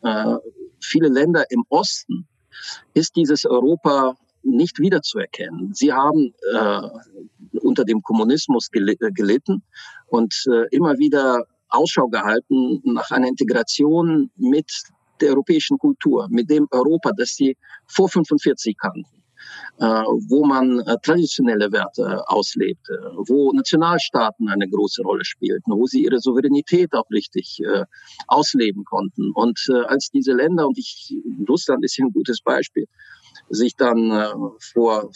[0.04, 0.36] äh,
[0.80, 2.28] viele Länder im Osten
[2.94, 4.16] ist dieses Europa
[4.46, 5.74] nicht wiederzuerkennen.
[5.74, 6.82] Sie haben äh,
[7.60, 9.64] unter dem Kommunismus äh, gelitten
[10.08, 14.72] und äh, immer wieder Ausschau gehalten nach einer Integration mit
[15.22, 19.06] der europäischen Kultur, mit dem Europa, das sie vor 45 kannten.
[19.80, 19.86] äh,
[20.30, 26.20] wo man äh, traditionelle Werte auslebte, wo Nationalstaaten eine große Rolle spielten, wo sie ihre
[26.20, 27.84] Souveränität auch richtig äh,
[28.28, 29.32] ausleben konnten.
[29.34, 31.14] Und äh, als diese Länder, und ich,
[31.48, 32.88] Russland ist hier ein gutes Beispiel,
[33.50, 34.34] sich dann äh,
[34.74, 35.12] vor,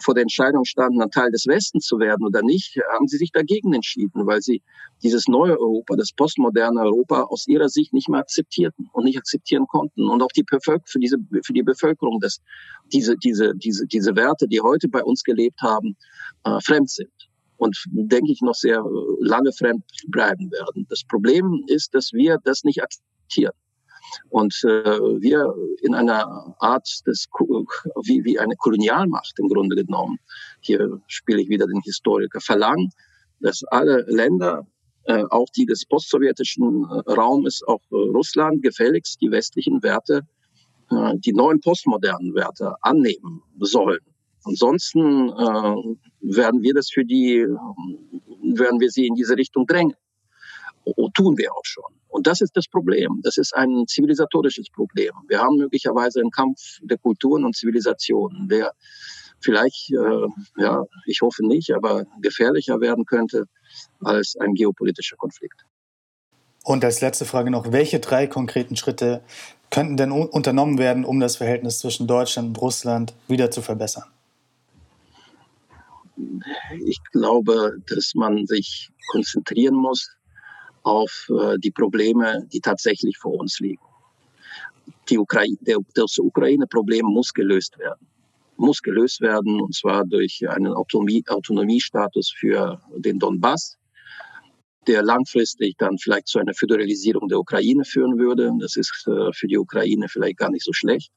[0.00, 3.30] vor der Entscheidung standen, ein Teil des Westens zu werden oder nicht, haben sie sich
[3.32, 4.62] dagegen entschieden, weil sie
[5.02, 9.66] dieses neue Europa, das postmoderne Europa aus ihrer Sicht nicht mehr akzeptierten und nicht akzeptieren
[9.66, 10.08] konnten.
[10.08, 12.40] Und auch die Bevölker für, diese, für die Bevölkerung, dass
[12.92, 15.96] diese, diese, diese, diese Werte, die heute bei uns gelebt haben,
[16.44, 17.10] äh, fremd sind
[17.56, 18.84] und denke ich noch sehr
[19.20, 20.86] lange fremd bleiben werden.
[20.88, 23.52] Das Problem ist, dass wir das nicht akzeptieren.
[24.30, 24.84] Und äh,
[25.20, 27.26] wir in einer Art des,
[28.04, 30.18] wie, wie eine Kolonialmacht im Grunde genommen,
[30.60, 32.90] hier spiele ich wieder den Historiker, verlangen,
[33.40, 34.66] dass alle Länder,
[35.04, 40.22] äh, auch die des postsowjetischen äh, Raumes, auch äh, Russland, gefälligst die westlichen Werte,
[40.90, 44.00] äh, die neuen postmodernen Werte annehmen sollen.
[44.44, 47.46] Ansonsten äh, werden wir das für die,
[48.42, 49.94] werden wir sie in diese Richtung drängen.
[50.84, 51.84] O, tun wir auch schon.
[52.08, 53.20] Und das ist das Problem.
[53.22, 55.12] Das ist ein zivilisatorisches Problem.
[55.28, 58.72] Wir haben möglicherweise einen Kampf der Kulturen und Zivilisationen, der
[59.40, 63.44] vielleicht, äh, ja, ich hoffe nicht, aber gefährlicher werden könnte
[64.00, 65.64] als ein geopolitischer Konflikt.
[66.64, 69.22] Und als letzte Frage noch, welche drei konkreten Schritte
[69.70, 74.04] könnten denn unternommen werden, um das Verhältnis zwischen Deutschland und Russland wieder zu verbessern?
[76.84, 80.10] Ich glaube, dass man sich konzentrieren muss
[80.82, 83.82] auf äh, die Probleme, die tatsächlich vor uns liegen.
[85.08, 85.56] Die Ukraine,
[85.94, 88.06] das Ukraine-Problem muss gelöst werden.
[88.56, 93.78] Muss gelöst werden, und zwar durch einen Autonomie, Autonomiestatus für den Donbass,
[94.86, 98.52] der langfristig dann vielleicht zu einer Föderalisierung der Ukraine führen würde.
[98.60, 101.12] Das ist äh, für die Ukraine vielleicht gar nicht so schlecht,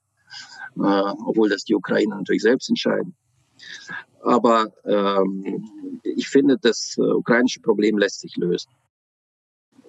[0.78, 3.16] äh, obwohl das die Ukraine natürlich selbst entscheiden.
[4.22, 5.64] Aber ähm,
[6.04, 8.72] ich finde, das ukrainische Problem lässt sich lösen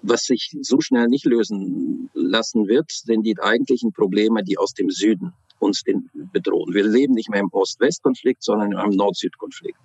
[0.09, 4.91] was sich so schnell nicht lösen lassen wird, sind die eigentlichen Probleme, die aus dem
[4.91, 6.75] Süden uns den bedrohen.
[6.75, 9.79] Wir leben nicht mehr im Ost-West-Konflikt, sondern in einem Nord-Süd-Konflikt.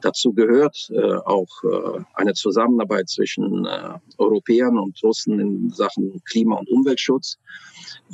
[0.00, 6.56] Dazu gehört äh, auch äh, eine Zusammenarbeit zwischen äh, Europäern und Russen in Sachen Klima-
[6.56, 7.38] und Umweltschutz,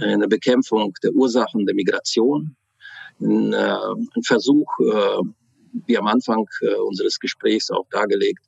[0.01, 2.57] äh, eine Bekämpfung der Ursachen der Migration,
[3.21, 5.23] ein, äh, ein Versuch, äh,
[5.87, 6.47] wie am Anfang
[6.87, 8.45] unseres Gesprächs auch dargelegt,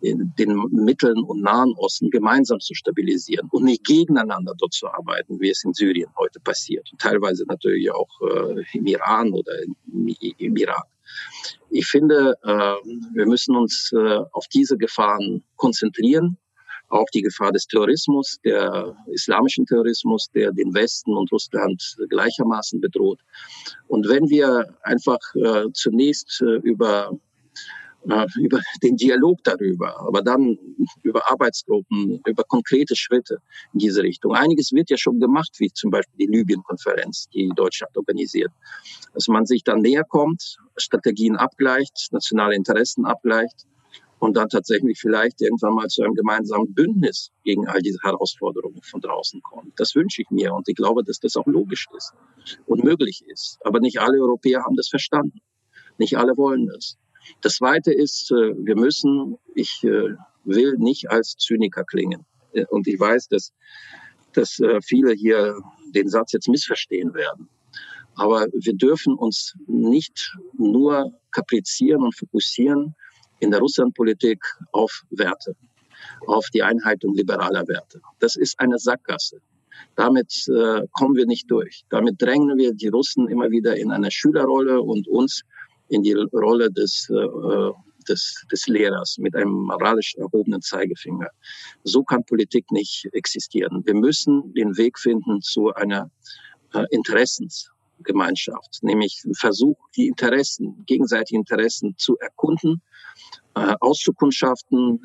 [0.00, 5.50] den Mitteln und Nahen Osten gemeinsam zu stabilisieren und nicht gegeneinander dort zu arbeiten, wie
[5.50, 6.88] es in Syrien heute passiert.
[6.92, 9.52] Und teilweise natürlich auch äh, im Iran oder
[9.92, 10.86] im, Irak.
[11.70, 16.38] Ich finde, äh, wir müssen uns äh, auf diese Gefahren konzentrieren.
[16.90, 23.20] Auch die Gefahr des Terrorismus, der islamischen Terrorismus, der den Westen und Russland gleichermaßen bedroht.
[23.88, 27.10] Und wenn wir einfach äh, zunächst äh, über
[28.36, 30.58] über den Dialog darüber, aber dann
[31.02, 33.38] über Arbeitsgruppen, über konkrete Schritte
[33.72, 34.34] in diese Richtung.
[34.34, 38.52] Einiges wird ja schon gemacht, wie zum Beispiel die Libyen-Konferenz, die Deutschland organisiert.
[39.14, 43.66] Dass man sich dann näher kommt, Strategien abgleicht, nationale Interessen abgleicht
[44.18, 49.00] und dann tatsächlich vielleicht irgendwann mal zu einem gemeinsamen Bündnis gegen all diese Herausforderungen von
[49.00, 49.78] draußen kommt.
[49.78, 52.12] Das wünsche ich mir und ich glaube, dass das auch logisch ist
[52.66, 53.58] und möglich ist.
[53.64, 55.40] Aber nicht alle Europäer haben das verstanden.
[55.98, 56.96] Nicht alle wollen das.
[57.40, 60.14] Das Zweite ist, äh, wir müssen, ich äh,
[60.44, 62.24] will nicht als Zyniker klingen.
[62.52, 63.52] Äh, und ich weiß, dass,
[64.32, 65.58] dass viele hier
[65.94, 67.48] den Satz jetzt missverstehen werden.
[68.14, 72.94] Aber wir dürfen uns nicht nur kaprizieren und fokussieren
[73.40, 74.42] in der Russlandpolitik
[74.72, 75.54] auf Werte,
[76.26, 78.00] auf die Einhaltung liberaler Werte.
[78.18, 79.40] Das ist eine Sackgasse.
[79.94, 81.84] Damit äh, kommen wir nicht durch.
[81.90, 85.42] Damit drängen wir die Russen immer wieder in eine Schülerrolle und uns
[85.88, 87.70] in die Rolle des, äh,
[88.08, 91.28] des, des Lehrers mit einem moralisch erhobenen Zeigefinger.
[91.84, 93.82] So kann Politik nicht existieren.
[93.84, 96.10] Wir müssen den Weg finden zu einer
[96.74, 102.82] äh, Interessensgemeinschaft, nämlich Versuch, die Interessen, gegenseitige Interessen zu erkunden,
[103.54, 105.00] äh, auszukundschaften,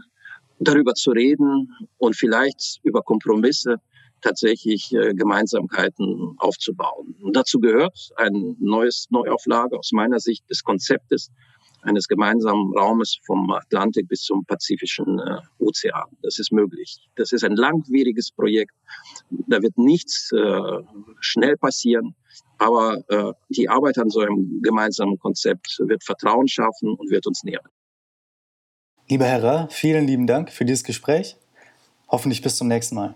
[0.59, 3.77] darüber zu reden und vielleicht über Kompromisse
[4.23, 7.15] tatsächlich äh, Gemeinsamkeiten aufzubauen.
[7.21, 11.29] Und dazu gehört ein neues Neuauflage aus meiner Sicht des Konzeptes
[11.83, 16.07] eines gemeinsamen Raumes vom Atlantik bis zum Pazifischen äh, Ozean.
[16.21, 16.97] Das ist möglich.
[17.15, 18.73] Das ist ein langwieriges Projekt.
[19.29, 20.61] Da wird nichts äh,
[21.19, 22.15] schnell passieren.
[22.57, 27.43] Aber äh, die Arbeit an so einem gemeinsamen Konzept wird Vertrauen schaffen und wird uns
[27.43, 27.67] nähern.
[29.09, 31.35] Lieber Herr Ra, vielen lieben Dank für dieses Gespräch.
[32.07, 33.15] Hoffentlich bis zum nächsten Mal.